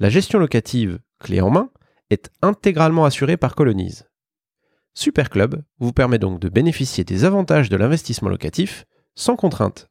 [0.00, 1.70] La gestion locative, clé en main,
[2.10, 4.08] est intégralement assurée par Colonise.
[4.92, 9.88] Superclub vous permet donc de bénéficier des avantages de l'investissement locatif sans contrainte.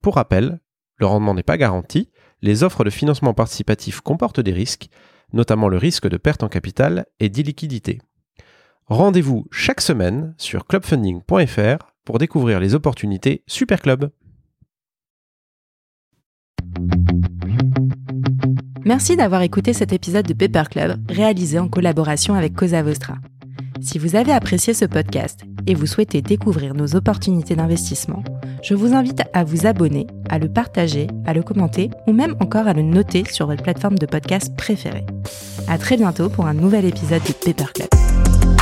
[0.00, 0.60] Pour rappel,
[0.96, 2.10] le rendement n'est pas garanti,
[2.42, 4.88] les offres de financement participatif comportent des risques,
[5.32, 8.00] notamment le risque de perte en capital et d'illiquidité.
[8.86, 14.10] Rendez-vous chaque semaine sur clubfunding.fr pour découvrir les opportunités Superclub.
[18.84, 23.16] Merci d'avoir écouté cet épisode de Paper Club réalisé en collaboration avec Cosa Vostra.
[23.80, 28.22] Si vous avez apprécié ce podcast et vous souhaitez découvrir nos opportunités d'investissement,
[28.62, 32.66] je vous invite à vous abonner, à le partager, à le commenter ou même encore
[32.66, 35.06] à le noter sur votre plateforme de podcast préférée.
[35.68, 38.55] À très bientôt pour un nouvel épisode de Paper Club.